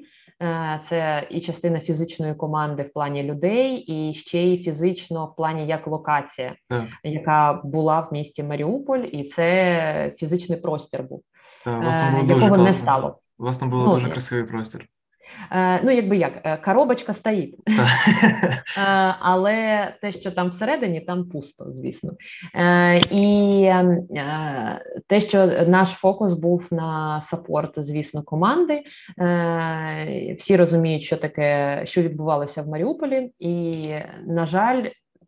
це 0.82 1.26
і 1.30 1.40
частина 1.40 1.80
фізичної 1.80 2.34
команди 2.34 2.82
в 2.82 2.92
плані 2.92 3.22
людей, 3.22 3.76
і 3.76 4.14
ще 4.14 4.42
й 4.42 4.58
фізично 4.58 5.26
в 5.26 5.36
плані 5.36 5.66
як 5.66 5.86
локація, 5.86 6.54
uh-huh. 6.70 6.86
яка 7.02 7.60
була 7.64 8.00
в 8.00 8.12
місті 8.12 8.42
Маріуполь, 8.42 9.04
і 9.12 9.24
це 9.24 10.12
фізичний 10.16 10.60
простір 10.60 11.02
був, 11.02 11.22
uh-huh. 11.66 12.28
якого 12.28 12.56
не 12.56 12.72
стало. 12.72 13.18
У 13.38 13.44
вас 13.44 13.58
там 13.58 13.68
ну, 13.68 13.94
дуже 13.94 14.10
красивий 14.10 14.44
простір. 14.44 14.88
Е, 15.50 15.80
ну, 15.84 15.90
якби 15.90 16.16
як, 16.16 16.40
е, 16.44 16.56
коробочка 16.56 17.12
стоїть, 17.12 17.56
е, 17.66 19.14
але 19.20 19.88
те, 20.02 20.12
що 20.12 20.30
там 20.30 20.48
всередині, 20.48 21.00
там 21.00 21.28
пусто, 21.28 21.72
звісно. 21.72 22.12
Е, 22.54 23.00
і 23.10 23.72
те, 25.06 25.20
що 25.20 25.46
наш 25.66 25.88
фокус 25.88 26.32
був 26.32 26.68
на 26.70 27.20
саппорт, 27.20 27.72
звісно, 27.76 28.22
команди. 28.22 28.82
Всі 30.38 30.56
розуміють, 30.56 31.02
що 31.02 31.16
таке, 31.16 31.80
що 31.84 32.02
відбувалося 32.02 32.62
в 32.62 32.68
Маріуполі, 32.68 33.30
і, 33.38 33.84
на 34.26 34.46
жаль, 34.46 34.84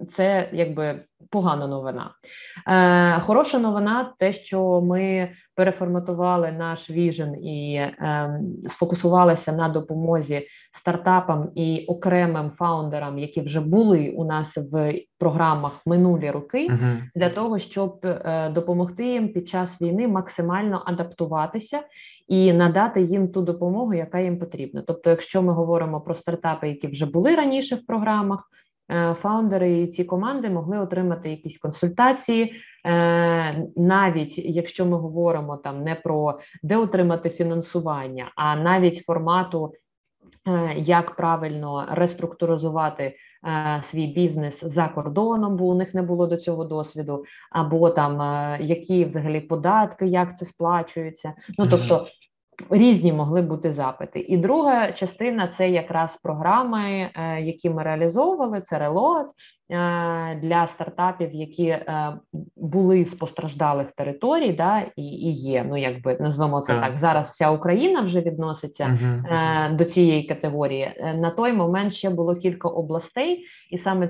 це 0.08 0.48
якби 0.52 1.00
погана 1.30 1.66
новина. 1.66 2.10
Е, 2.68 3.20
Хороша 3.20 3.58
новина, 3.58 4.12
те, 4.18 4.32
що 4.32 4.80
ми 4.80 5.30
переформатували 5.54 6.52
наш 6.52 6.90
віжен 6.90 7.44
і 7.44 7.74
е, 7.74 8.40
сфокусувалися 8.68 9.52
на 9.52 9.68
допомозі 9.68 10.46
стартапам 10.72 11.50
і 11.54 11.84
окремим 11.88 12.50
фаундерам, 12.50 13.18
які 13.18 13.40
вже 13.40 13.60
були 13.60 14.14
у 14.16 14.24
нас 14.24 14.56
в 14.56 14.94
програмах 15.18 15.80
минулі 15.86 16.30
роки, 16.30 16.68
uh-huh. 16.68 17.02
для 17.14 17.30
того, 17.30 17.58
щоб 17.58 18.00
е, 18.04 18.50
допомогти 18.50 19.06
їм 19.06 19.28
під 19.28 19.48
час 19.48 19.80
війни 19.80 20.08
максимально 20.08 20.82
адаптуватися 20.86 21.82
і 22.28 22.52
надати 22.52 23.02
їм 23.02 23.28
ту 23.28 23.42
допомогу, 23.42 23.94
яка 23.94 24.20
їм 24.20 24.38
потрібна. 24.38 24.82
Тобто, 24.86 25.10
якщо 25.10 25.42
ми 25.42 25.52
говоримо 25.52 26.00
про 26.00 26.14
стартапи, 26.14 26.68
які 26.68 26.88
вже 26.88 27.06
були 27.06 27.36
раніше 27.36 27.76
в 27.76 27.86
програмах. 27.86 28.50
Е, 28.90 29.14
фаундери 29.14 29.80
і 29.80 29.86
ці 29.86 30.04
команди 30.04 30.50
могли 30.50 30.78
отримати 30.78 31.30
якісь 31.30 31.58
консультації, 31.58 32.52
е, 32.86 33.66
навіть 33.76 34.38
якщо 34.38 34.86
ми 34.86 34.96
говоримо 34.96 35.56
там 35.56 35.82
не 35.82 35.94
про 35.94 36.38
де 36.62 36.76
отримати 36.76 37.30
фінансування, 37.30 38.32
а 38.36 38.56
навіть 38.56 39.04
формату, 39.04 39.72
е, 40.48 40.74
як 40.76 41.16
правильно 41.16 41.86
реструктуризувати. 41.90 43.16
Свій 43.82 44.06
бізнес 44.06 44.64
за 44.64 44.88
кордоном, 44.88 45.56
бо 45.56 45.64
у 45.64 45.74
них 45.74 45.94
не 45.94 46.02
було 46.02 46.26
до 46.26 46.36
цього 46.36 46.64
досвіду, 46.64 47.24
або 47.50 47.90
там 47.90 48.20
які 48.60 49.04
взагалі 49.04 49.40
податки, 49.40 50.06
як 50.06 50.38
це 50.38 50.44
сплачується. 50.44 51.32
Ну 51.58 51.66
тобто 51.70 52.06
різні 52.70 53.12
могли 53.12 53.42
бути 53.42 53.72
запити. 53.72 54.20
І 54.20 54.36
друга 54.36 54.92
частина 54.92 55.48
це 55.48 55.70
якраз 55.70 56.16
програми, 56.16 57.10
е, 57.14 57.40
які 57.40 57.70
ми 57.70 57.82
реалізовували. 57.82 58.60
Це 58.60 58.78
релот 58.78 59.26
для 60.42 60.66
стартапів, 60.66 61.34
які 61.34 61.66
е, 61.66 62.12
були 62.56 63.04
з 63.04 63.14
постраждалих 63.14 63.92
територій, 63.92 64.52
да, 64.52 64.80
і 64.96 65.02
і 65.02 65.32
є. 65.32 65.66
Ну 65.68 65.76
якби 65.76 66.16
назвемо 66.20 66.60
це 66.60 66.72
так. 66.72 66.82
так. 66.82 66.98
Зараз 66.98 67.28
вся 67.28 67.50
Україна 67.50 68.00
вже 68.00 68.20
відноситься 68.20 68.84
uh-huh. 68.84 69.76
до 69.76 69.84
цієї 69.84 70.22
категорії. 70.22 71.02
На 71.18 71.30
той 71.30 71.52
момент 71.52 71.92
ще 71.92 72.10
було 72.10 72.34
кілька 72.34 72.68
областей, 72.68 73.44
і 73.70 73.78
саме 73.78 74.08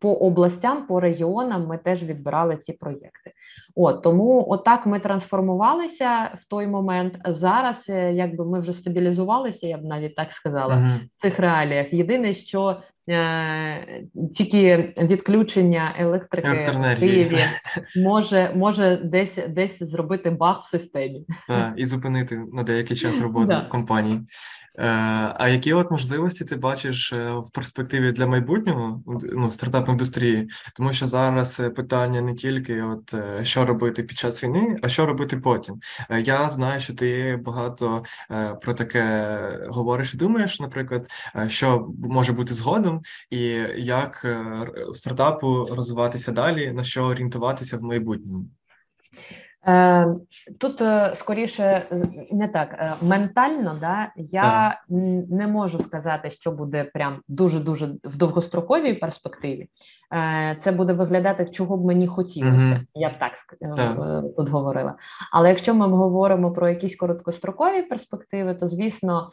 по 0.00 0.12
областям, 0.12 0.86
по 0.86 1.00
регіонам 1.00 1.66
ми 1.66 1.78
теж 1.78 2.02
відбирали 2.02 2.56
ці 2.56 2.72
проєкти. 2.72 3.32
От 3.76 4.02
тому, 4.02 4.46
отак 4.48 4.86
ми 4.86 5.00
трансформувалися 5.00 6.38
в 6.40 6.44
той 6.44 6.66
момент. 6.66 7.18
Зараз, 7.26 7.86
е, 7.88 8.12
якби 8.12 8.44
ми 8.44 8.60
вже 8.60 8.72
стабілізувалися, 8.72 9.66
я 9.66 9.78
б 9.78 9.84
навіть 9.84 10.14
так 10.14 10.32
сказала, 10.32 10.74
uh-huh. 10.74 10.98
в 11.16 11.22
цих 11.22 11.38
реаліях. 11.38 11.92
Єдине, 11.92 12.32
що 12.32 12.80
е, 13.08 14.04
тільки 14.34 14.94
відключення 14.98 15.94
електрики 15.98 16.48
в 16.48 16.94
Києві 16.98 17.38
може 17.96 18.52
може 18.54 18.96
десь 18.96 19.38
десь 19.48 19.78
зробити 19.78 20.30
баг 20.30 20.60
в 20.62 20.66
системі 20.66 21.24
а, 21.48 21.72
і 21.76 21.84
зупинити 21.84 22.42
на 22.52 22.62
деякий 22.62 22.96
час 22.96 23.20
роботу 23.20 23.54
компанії. 23.70 24.20
Е, 24.80 24.86
а 25.36 25.48
які 25.48 25.72
от 25.72 25.90
можливості 25.90 26.44
ти 26.44 26.56
бачиш 26.56 27.12
е, 27.12 27.32
в 27.32 27.50
перспективі 27.50 28.12
для 28.12 28.26
майбутнього 28.26 29.02
ну, 29.22 29.50
стартап 29.50 29.88
індустрії? 29.88 30.48
Тому 30.76 30.92
що 30.92 31.06
зараз 31.06 31.60
е, 31.60 31.70
питання 31.70 32.20
не 32.20 32.34
тільки 32.34 32.82
от 32.82 33.14
що 33.42 33.66
робити 33.66 34.02
під 34.02 34.18
час 34.18 34.44
війни, 34.44 34.76
а 34.82 34.88
що 34.88 35.06
робити 35.06 35.36
потім. 35.36 35.80
Я 36.24 36.48
знаю, 36.48 36.80
що 36.80 36.94
ти 36.94 37.38
багато 37.44 38.04
про 38.62 38.74
таке 38.74 39.38
говориш 39.68 40.14
і 40.14 40.16
думаєш, 40.16 40.60
наприклад, 40.60 41.10
що 41.46 41.88
може 41.98 42.32
бути 42.32 42.54
згодом, 42.54 43.02
і 43.30 43.40
як 43.76 44.26
стартапу 44.92 45.64
розвиватися 45.64 46.32
далі, 46.32 46.72
на 46.72 46.84
що 46.84 47.04
орієнтуватися 47.04 47.76
в 47.76 47.82
майбутньому. 47.82 48.46
Е, 49.66 50.06
тут 50.58 50.82
е, 50.82 51.12
скоріше 51.14 51.86
не 52.32 52.48
так 52.48 52.68
е, 52.72 52.96
ментально, 53.02 53.76
да 53.80 54.12
я 54.16 54.80
не 55.28 55.46
можу 55.46 55.78
сказати, 55.78 56.30
що 56.30 56.50
буде 56.50 56.84
прям 56.84 57.20
дуже 57.28 57.60
дуже 57.60 57.86
в 58.04 58.16
довгостроковій 58.16 58.94
перспективі. 58.94 59.68
Це 60.58 60.72
буде 60.72 60.92
виглядати, 60.92 61.44
чого 61.44 61.76
б 61.76 61.84
мені 61.84 62.06
хотілося. 62.06 62.56
uh 62.56 62.80
Я 62.94 63.08
б 63.08 63.12
так 63.18 63.32
uh 63.62 64.34
тут 64.36 64.48
говорила. 64.48 64.94
Але 65.32 65.48
якщо 65.48 65.74
ми 65.74 65.86
говоримо 65.86 66.52
про 66.52 66.68
якісь 66.68 66.96
короткострокові 66.96 67.82
перспективи, 67.82 68.54
то 68.54 68.68
звісно 68.68 69.30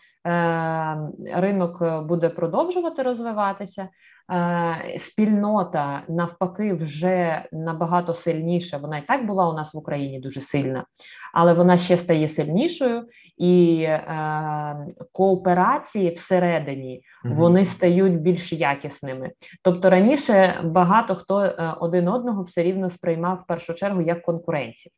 ринок 1.36 2.04
буде 2.04 2.30
продовжувати 2.30 3.04
розвиватися. 3.04 3.88
Е, 4.32 4.96
спільнота 5.00 6.04
навпаки 6.10 6.74
вже 6.74 7.46
набагато 7.52 8.14
сильніша. 8.14 8.78
Вона 8.78 8.98
і 8.98 9.02
так 9.08 9.26
була 9.26 9.50
у 9.50 9.54
нас 9.54 9.74
в 9.74 9.78
Україні 9.78 10.20
дуже 10.20 10.42
сильна, 10.42 10.86
але 11.34 11.54
вона 11.54 11.78
ще 11.78 11.98
стає 11.98 12.30
сильнішою, 12.30 13.04
і 13.38 13.82
е, 13.82 14.76
кооперації 15.12 16.14
всередині 16.14 17.02
вони 17.24 17.66
стають 17.66 18.22
більш 18.22 18.54
якісними. 18.54 19.32
Тобто 19.62 19.90
раніше 19.90 20.62
багато 20.64 21.16
хто 21.16 21.42
е, 21.42 21.76
один 21.80 22.08
одного 22.08 22.44
все 22.44 22.64
рівно 22.64 22.90
сприймав 22.90 23.40
в 23.44 23.48
першу 23.48 23.74
чергу 23.74 24.02
як 24.02 24.22
конкуренців. 24.22 24.92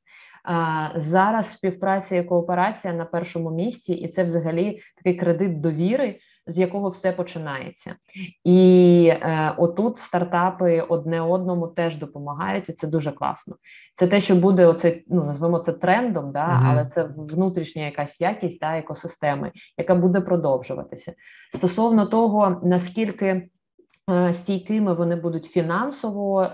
Зараз 0.96 1.52
співпраця 1.52 2.16
і 2.16 2.24
кооперація 2.24 2.94
на 2.94 3.06
першому 3.06 3.52
місці, 3.52 3.94
і 3.94 4.08
це 4.08 4.24
взагалі 4.24 4.80
такий 4.98 5.16
кредит 5.16 5.62
довіри 5.62 6.20
з 6.50 6.58
якого 6.58 6.90
все 6.90 7.12
починається. 7.12 7.96
І 8.44 9.12
е, 9.12 9.54
отут 9.58 9.98
стартапи 9.98 10.82
одне 10.82 11.22
одному 11.22 11.68
теж 11.68 11.96
допомагають, 11.96 12.70
і 12.70 12.74
це 12.74 12.88
дуже 12.88 13.12
класно. 13.12 13.56
Це 13.96 14.08
те, 14.08 14.20
що 14.20 14.36
буде 14.36 14.66
оце, 14.66 15.02
ну 15.08 15.24
назвемо 15.24 15.60
це 15.60 15.74
трендом, 15.74 16.32
да, 16.32 16.48
uh 16.48 16.62
але 16.66 16.92
це 16.96 17.04
внутрішня 17.18 17.86
якась 17.86 18.22
якість 18.22 18.60
да, 18.60 18.78
екосистеми, 18.78 19.52
яка 19.78 19.96
буде 19.96 20.22
продовжуватися. 20.22 21.14
Стосовно 21.56 22.06
того, 22.06 22.62
наскільки 22.64 23.50
е, 24.10 24.34
стійкими 24.34 24.94
вони 24.94 25.16
будуть 25.16 25.46
фінансово. 25.46 26.48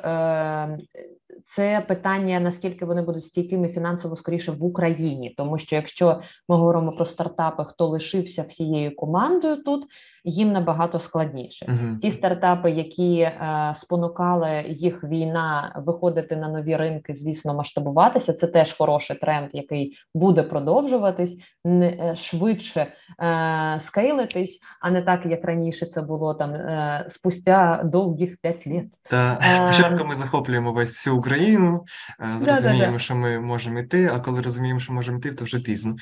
Це 1.46 1.86
питання 1.88 2.40
наскільки 2.40 2.86
вони 2.86 3.02
будуть 3.02 3.26
стійкими 3.26 3.70
фінансово 3.70 4.16
скоріше 4.16 4.52
в 4.52 4.64
Україні, 4.64 5.34
тому 5.38 5.58
що 5.58 5.76
якщо 5.76 6.22
ми 6.50 6.56
говоримо 6.56 6.92
про 6.92 7.06
стартапи, 7.06 7.66
хто 7.66 7.88
лишився 7.88 8.44
всією 8.44 8.96
командою 8.96 9.64
тут, 9.64 9.86
їм 10.26 10.52
набагато 10.52 11.00
складніше. 11.00 11.66
Uh-huh. 11.66 11.98
Ті 11.98 12.12
стартапи, 12.12 12.72
які 12.72 13.20
е, 13.20 13.74
спонукали 13.76 14.66
їх 14.68 15.04
війна 15.04 15.82
виходити 15.86 16.36
на 16.36 16.48
нові 16.48 16.76
ринки, 16.76 17.16
звісно, 17.16 17.54
масштабуватися. 17.54 18.34
Це 18.34 18.48
теж 18.48 18.74
хороший 18.74 19.16
тренд, 19.16 19.50
який 19.54 19.98
буде 20.16 20.44
продовжуватись 20.44 21.38
не 21.66 21.88
е, 21.88 22.16
швидше 22.16 22.88
е, 23.22 23.80
скейлитись, 23.80 24.60
а 24.82 24.92
не 24.92 25.02
так 25.02 25.26
як 25.26 25.46
раніше 25.46 25.86
це 25.86 26.02
було 26.02 26.34
там 26.34 26.54
е, 26.54 27.06
спустя 27.10 27.82
довгих 27.84 28.38
п'ять 28.42 28.68
літ. 28.68 28.86
Та 29.10 29.40
е, 29.42 29.56
спочатку 29.56 30.08
ми 30.08 30.16
захоплюємо 30.16 30.74
весь 30.74 30.90
всю 30.90 31.18
Україну, 31.18 31.86
е, 32.20 32.40
зрозуміємо, 32.40 33.00
що 33.00 33.16
ми 33.16 33.40
можемо 33.40 33.80
йти. 33.80 34.12
А 34.14 34.20
коли 34.20 34.42
розуміємо, 34.42 34.80
що 34.80 34.94
можемо 34.94 35.18
йти, 35.18 35.34
то 35.34 35.46
вже 35.46 35.60
пізно. 35.60 35.96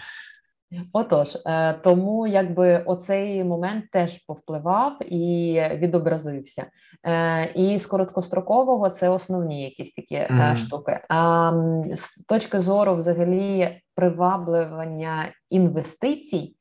Отож, 0.93 1.37
е, 1.45 1.73
тому 1.73 2.27
якби 2.27 2.77
оцей 2.77 3.43
момент 3.43 3.85
теж 3.91 4.17
повпливав 4.27 5.13
і 5.13 5.61
відобразився. 5.73 6.65
Е, 7.05 7.45
і 7.45 7.79
з 7.79 7.85
короткострокового 7.85 8.89
це 8.89 9.09
основні 9.09 9.63
якісь 9.63 9.93
такі 9.93 10.15
mm. 10.15 10.55
штуки. 10.57 10.99
А 11.09 11.51
з 11.91 12.25
точки 12.27 12.59
зору, 12.59 12.95
взагалі, 12.95 13.77
приваблювання 13.95 15.31
інвестицій, 15.49 16.55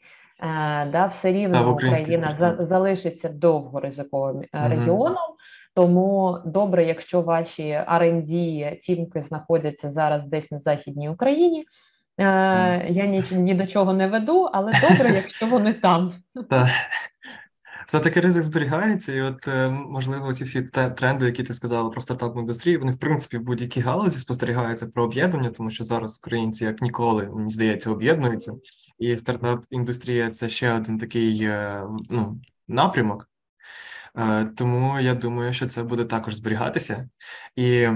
да, 0.93 1.07
все 1.11 1.33
рівно 1.33 1.73
Україна 1.73 2.35
за, 2.39 2.57
залишиться 2.61 3.29
довго 3.29 3.81
ризиковим 3.81 4.37
mm. 4.37 4.69
регіоном. 4.69 5.33
Тому 5.75 6.39
добре, 6.47 6.85
якщо 6.85 7.23
ваші 7.23 7.63
R&D 7.89 8.79
тімки 8.79 9.23
знаходяться 9.23 9.91
зараз 9.91 10.27
десь 10.27 10.51
на 10.51 10.61
західній 10.61 11.09
Україні. 11.09 11.65
Е, 12.23 12.87
я 12.91 13.07
ні, 13.07 13.23
ні 13.33 13.55
до 13.55 13.67
чого 13.67 13.93
не 13.93 14.09
веду, 14.09 14.43
але 14.53 14.73
добре, 14.73 15.13
якщо 15.15 15.47
вони 15.47 15.75
там. 15.75 16.13
Все 17.87 18.01
таки 18.01 18.21
ризик 18.21 18.43
зберігається, 18.43 19.13
і 19.13 19.21
от 19.21 19.49
е, 19.49 19.71
можливо, 19.71 20.33
ці 20.33 20.45
всі 20.45 20.63
тренди, 20.97 21.27
які 21.27 21.43
ти 21.43 21.53
сказала 21.53 21.91
про 21.91 22.01
стартап 22.01 22.37
індустрію, 22.37 22.79
вони 22.79 22.93
в 22.93 22.99
принципі 22.99 23.39
в 23.39 23.43
будь-якій 23.43 23.81
галузі 23.81 24.19
спостерігаються 24.19 24.87
про 24.87 25.05
об'єднання, 25.05 25.51
тому 25.51 25.71
що 25.71 25.85
зараз 25.85 26.19
українці 26.19 26.65
як 26.65 26.83
ніколи 26.83 27.27
мені 27.27 27.51
здається 27.51 27.91
об'єднуються, 27.91 28.53
і 28.99 29.17
стартап 29.17 29.65
індустрія 29.71 30.31
це 30.31 30.49
ще 30.49 30.75
один 30.75 30.99
такий 30.99 31.45
е, 31.45 31.87
ну, 32.11 32.41
напрямок. 32.69 33.29
Тому 34.57 35.01
я 35.01 35.15
думаю, 35.15 35.53
що 35.53 35.67
це 35.67 35.83
буде 35.83 36.05
також 36.05 36.35
зберігатися, 36.35 37.09
і 37.57 37.89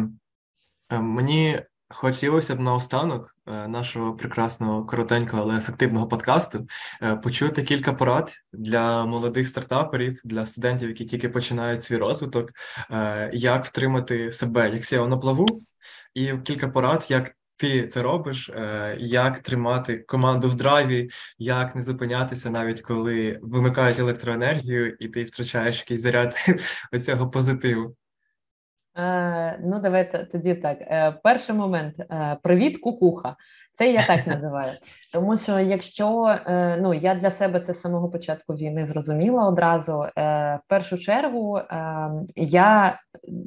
мені 0.90 1.62
Хотілося 1.88 2.54
б 2.54 2.60
наостанок 2.60 3.36
е, 3.46 3.68
нашого 3.68 4.16
прекрасного, 4.16 4.86
коротенького, 4.86 5.42
але 5.42 5.58
ефективного 5.58 6.08
подкасту 6.08 6.66
е, 7.02 7.16
почути 7.16 7.62
кілька 7.62 7.92
порад 7.92 8.32
для 8.52 9.04
молодих 9.04 9.48
стартаперів, 9.48 10.20
для 10.24 10.46
студентів, 10.46 10.88
які 10.88 11.04
тільки 11.04 11.28
починають 11.28 11.82
свій 11.82 11.96
розвиток, 11.96 12.50
е, 12.90 13.30
як 13.34 13.64
втримати 13.64 14.32
себе 14.32 14.70
як 14.70 14.82
SEO 14.82 15.08
на 15.08 15.16
плаву, 15.16 15.46
і 16.14 16.32
кілька 16.44 16.68
порад, 16.68 17.06
як 17.08 17.36
ти 17.56 17.86
це 17.86 18.02
робиш, 18.02 18.50
як 18.98 19.38
тримати 19.38 19.98
команду 19.98 20.48
в 20.48 20.54
драйві, 20.54 21.10
як 21.38 21.76
не 21.76 21.82
зупинятися, 21.82 22.50
навіть 22.50 22.80
коли 22.80 23.38
вимикають 23.42 23.98
електроенергію, 23.98 24.96
і 25.00 25.08
ти 25.08 25.24
втрачаєш 25.24 25.78
якийсь 25.78 26.00
заряд 26.00 26.34
оцього 26.92 27.30
позитиву. 27.30 27.96
Е, 28.96 29.58
ну, 29.64 29.80
давайте 29.80 30.18
тоді 30.18 30.54
так. 30.54 30.78
Е, 30.80 31.14
перший 31.22 31.54
момент 31.54 31.94
е, 32.00 32.38
привіт, 32.42 32.80
кукуха. 32.80 33.36
Це 33.72 33.92
я 33.92 34.06
так 34.06 34.26
називаю. 34.26 34.72
Тому 35.12 35.36
що 35.36 35.58
якщо 35.58 36.36
ну 36.78 36.94
я 36.94 37.14
для 37.14 37.30
себе 37.30 37.60
це 37.60 37.74
з 37.74 37.80
самого 37.80 38.10
початку 38.10 38.54
війни 38.54 38.86
зрозуміла 38.86 39.48
одразу, 39.48 40.06
в 40.16 40.60
першу 40.68 40.98
чергу 40.98 41.60
я 42.36 43.00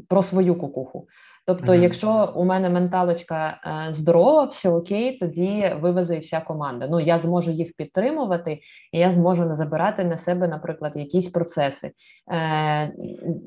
про 0.07 0.23
свою 0.23 0.55
кукуху. 0.55 1.07
Тобто, 1.49 1.71
mm-hmm. 1.71 1.81
якщо 1.81 2.33
у 2.35 2.45
мене 2.45 2.69
менталочка 2.69 3.61
е, 3.89 3.93
здорова, 3.93 4.43
все 4.43 4.69
окей, 4.69 5.17
тоді 5.17 5.75
вивезе 5.81 6.15
і 6.15 6.19
вся 6.19 6.41
команда. 6.41 6.87
Ну 6.87 6.99
я 6.99 7.17
зможу 7.17 7.51
їх 7.51 7.73
підтримувати, 7.77 8.59
і 8.91 8.99
я 8.99 9.11
зможу 9.11 9.45
не 9.45 9.55
забирати 9.55 10.03
на 10.03 10.17
себе, 10.17 10.47
наприклад, 10.47 10.91
якісь 10.95 11.29
процеси, 11.29 11.91
е, 12.31 12.91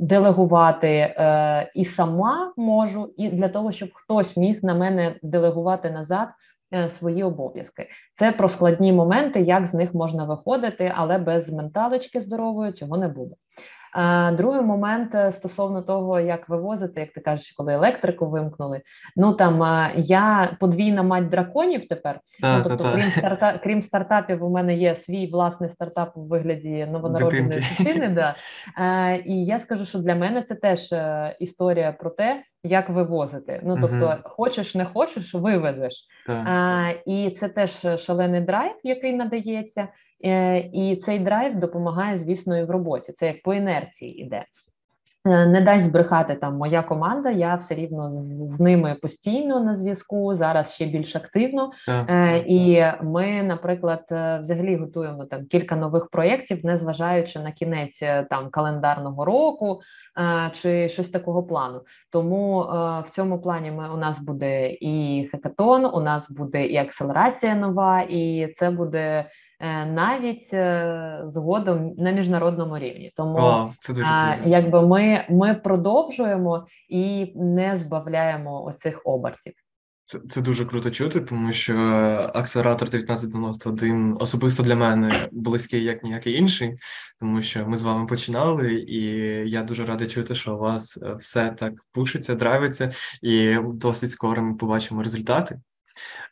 делегувати 0.00 0.88
е, 0.88 1.72
і 1.74 1.84
сама 1.84 2.52
можу, 2.56 3.14
і 3.16 3.28
для 3.28 3.48
того, 3.48 3.72
щоб 3.72 3.88
хтось 3.94 4.36
міг 4.36 4.58
на 4.62 4.74
мене 4.74 5.16
делегувати 5.22 5.90
назад. 5.90 6.28
Е, 6.74 6.88
свої 6.88 7.22
обов'язки 7.22 7.88
це 8.14 8.32
про 8.32 8.48
складні 8.48 8.92
моменти, 8.92 9.40
як 9.40 9.66
з 9.66 9.74
них 9.74 9.94
можна 9.94 10.24
виходити, 10.24 10.92
але 10.96 11.18
без 11.18 11.50
менталочки 11.50 12.20
здорової 12.20 12.72
цього 12.72 12.96
не 12.96 13.08
буде. 13.08 13.34
Другий 14.33 14.62
момент 14.62 15.14
е, 15.14 15.33
стосовно 15.33 15.83
того, 15.83 16.20
як 16.20 16.48
вивозити, 16.48 17.00
як 17.00 17.12
ти 17.12 17.20
кажеш, 17.20 17.52
коли 17.52 17.72
електрику 17.72 18.26
вимкнули. 18.26 18.81
Ну 19.16 19.33
там 19.33 19.62
я 19.96 20.57
подвійна 20.61 21.02
мать 21.02 21.28
драконів 21.28 21.88
тепер. 21.88 22.20
А, 22.42 22.59
ну, 22.59 22.64
тобто, 22.68 22.92
крім 22.92 23.11
старта, 23.11 23.61
крім 23.62 23.83
стартапів, 23.83 24.44
у 24.44 24.50
мене 24.50 24.74
є 24.74 24.96
свій 24.96 25.26
власний 25.26 25.70
стартап 25.70 26.16
у 26.16 26.22
вигляді 26.22 26.87
новонародженої 26.87 27.62
дитини. 27.78 28.09
Да. 28.09 28.37
І 29.26 29.44
я 29.44 29.61
скажу, 29.61 29.87
що 29.87 29.98
для 29.98 30.14
мене 30.14 30.42
це 30.42 30.55
теж 30.55 30.92
е, 30.92 31.37
історія 31.40 31.92
про 31.92 32.11
те, 32.11 32.42
як 32.64 32.88
вивозити. 32.88 33.61
Ну 33.64 33.78
тобто, 33.81 34.07
uh 34.07 34.18
хочеш, 34.24 34.74
не 34.74 34.85
хочеш, 34.85 35.35
вивезеш. 35.35 36.07
А, 36.28 36.90
І 37.07 37.31
це 37.31 37.48
теж 37.48 37.87
шалений 37.98 38.40
драйв, 38.40 38.74
який 38.83 39.12
надається. 39.12 39.88
Е, 40.24 40.58
і 40.58 40.96
цей 40.96 41.18
драйв 41.18 41.58
допомагає, 41.58 42.18
звісно, 42.18 42.58
і 42.58 42.64
в 42.64 42.70
роботі. 42.70 43.12
Це 43.12 43.26
як 43.26 43.42
по 43.42 43.54
інерції 43.54 44.22
іде. 44.22 44.44
Е, 45.26 45.46
не 45.46 45.61
дасть 45.61 45.85
збрехати 45.85 46.35
там 46.35 46.56
моя 46.56 46.82
команда, 46.82 47.30
я 47.30 47.54
все 47.54 47.74
рівно 47.74 48.14
з, 48.14 48.56
з 48.56 48.61
ними 48.61 48.96
постійно 49.02 49.61
на 49.61 49.76
зв'язку, 49.76 50.37
зараз 50.37 50.72
ще 50.72 50.87
більш 50.87 51.16
активно. 51.16 51.70
Е, 51.88 52.44
І 52.46 52.85
ми, 53.02 53.42
наприклад, 53.42 54.04
взагалі 54.40 54.76
готуємо 54.76 55.24
там 55.24 55.46
кілька 55.46 55.76
нових 55.76 56.08
проєктів, 56.08 56.64
незважаючи 56.64 57.38
на 57.38 57.52
кінець 57.52 58.02
там 58.30 58.50
календарного 58.50 59.24
року 59.24 59.80
чи 60.52 60.88
щось 60.88 61.08
такого 61.08 61.42
плану. 61.42 61.80
Тому 62.11 62.61
в 63.06 63.11
цьому 63.11 63.40
плані 63.40 63.70
ми 63.70 63.88
у 63.94 63.96
нас 63.96 64.20
буде 64.20 64.70
і 64.70 65.28
хекатон, 65.32 65.85
у 65.85 66.00
нас 66.00 66.30
буде 66.30 66.66
і 66.66 66.76
акселерація 66.76 67.54
нова, 67.54 68.00
і 68.00 68.52
це 68.56 68.70
буде. 68.70 69.26
Е, 69.62 69.87
навіть 69.87 70.55
е, 70.55 71.22
згодом 71.27 71.94
на 71.98 72.11
міжнародному 72.11 72.79
рівні. 72.79 73.12
Тому 73.16 73.38
Wow, 73.38 73.72
це 73.79 73.94
дуже 73.94 74.37
якби 74.46 74.87
ми, 74.87 75.25
ми 75.31 75.55
продовжуємо 75.55 76.66
і 76.88 77.33
не 77.37 77.79
збавляємо 77.79 78.64
оцих 78.64 79.03
обертів. 79.05 79.53
Це 80.05 80.18
це 80.18 80.40
дуже 80.40 80.64
круто 80.64 80.90
чути, 80.90 81.20
тому 81.20 81.53
що 81.53 81.77
акселератор 82.35 82.88
1991 82.88 84.16
особисто 84.20 84.62
для 84.62 84.77
мене 84.77 85.29
близький 85.33 85.85
як 85.85 86.05
ніякий 86.05 86.35
інший, 86.35 86.75
тому 87.20 87.42
що 87.42 87.66
ми 87.66 87.77
з 87.77 87.85
вами 87.85 88.07
починали, 88.07 88.72
і 88.72 89.01
я 89.51 89.62
дуже 89.62 89.85
радий 89.87 90.07
чути, 90.07 90.35
що 90.35 90.57
у 90.57 90.59
вас 90.59 90.96
все 91.18 91.51
так 91.59 91.72
пушиться, 91.92 92.35
драйвиться, 92.35 92.90
і 93.22 93.57
досить 93.75 94.11
скоро 94.11 94.42
ми 94.42 94.55
побачимо 94.55 95.03
результати. 95.03 95.61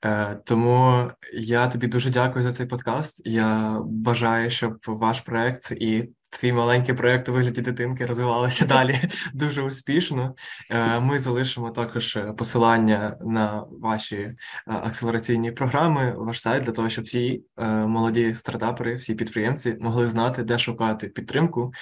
Е, 0.05 0.35
тому 0.45 1.11
я 1.33 1.69
тобі 1.69 1.87
дуже 1.87 2.11
дякую 2.11 2.43
за 2.43 2.53
цей 2.53 2.67
подкаст. 2.67 3.23
Я 3.27 3.79
бажаю, 3.85 4.51
щоб 4.51 4.79
ваш 4.87 5.21
проект 5.21 5.71
і 5.71 6.09
твій 6.31 6.53
маленький 6.53 6.95
проект 6.95 7.29
у 7.29 7.33
вигляді 7.33 7.61
дитинки 7.61 8.07
розвивалися 8.07 8.67
далі 8.67 9.01
дуже 9.35 9.63
успішно. 9.63 10.35
Е, 10.71 11.01
ми 11.01 11.19
залишимо 11.19 11.71
також 11.71 12.19
посилання 12.39 13.17
на 13.21 13.65
ваші 13.71 14.17
е, 14.17 14.37
акселераційні 14.67 15.53
програми, 15.53 16.15
ваш 16.17 16.41
сайт 16.41 16.65
для 16.65 16.73
того, 16.73 16.89
щоб 16.89 17.05
всі 17.05 17.43
молоді 17.87 18.35
стартапери, 18.35 18.95
всі 18.95 19.15
підприємці 19.15 19.77
могли 19.81 20.07
знати, 20.07 20.43
де 20.43 20.59
шукати 20.59 21.09
підтримку. 21.09 21.73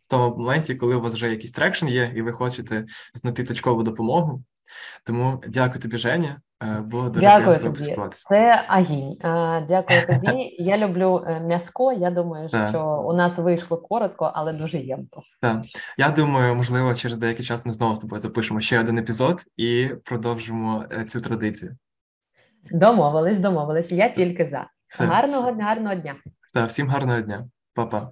В 0.00 0.06
тому 0.10 0.36
моменті, 0.36 0.74
коли 0.74 0.94
у 0.94 1.00
вас 1.00 1.14
вже 1.14 1.30
якийсь 1.30 1.52
traction 1.52 1.88
є, 1.88 2.12
і 2.16 2.22
ви 2.22 2.32
хочете 2.32 2.86
знайти 3.14 3.44
точкову 3.44 3.82
допомогу, 3.82 4.44
тому 5.04 5.42
дякую 5.48 5.80
тобі, 5.80 5.98
Женя. 5.98 6.40
Е, 6.62 6.80
було 6.80 7.08
дуже 7.08 7.20
дякую 7.20 7.58
тобі. 7.58 7.96
Це 8.10 8.64
агінь. 8.68 9.12
Е, 9.24 9.66
дякую 9.68 10.06
тобі. 10.06 10.56
Я 10.58 10.78
люблю 10.78 11.24
е, 11.26 11.40
м'язко. 11.40 11.92
Я 11.92 12.10
думаю, 12.10 12.48
що 12.48 13.04
у 13.06 13.12
нас 13.12 13.38
вийшло 13.38 13.76
коротко, 13.76 14.32
але 14.34 14.52
дуже 14.52 14.78
ємко. 14.78 15.22
Так. 15.40 15.62
Я 15.98 16.10
думаю, 16.10 16.54
можливо, 16.54 16.94
через 16.94 17.18
деякий 17.18 17.44
час 17.44 17.66
ми 17.66 17.72
знову 17.72 17.94
з 17.94 17.98
тобою 17.98 18.18
запишемо 18.18 18.60
ще 18.60 18.80
один 18.80 18.98
епізод 18.98 19.40
і 19.56 19.90
продовжимо 20.04 20.84
цю 21.06 21.20
традицію. 21.20 21.76
Домовились, 22.70 23.38
домовились. 23.38 23.92
Я 23.92 24.06
Все. 24.06 24.16
тільки 24.16 24.48
за. 24.50 24.66
Все. 24.88 25.04
Гарного 25.04 25.62
гарного 25.62 25.94
дня. 25.94 26.14
Все, 26.46 26.64
всім 26.64 26.88
гарного 26.88 27.20
дня, 27.20 27.48
Па-па. 27.74 28.10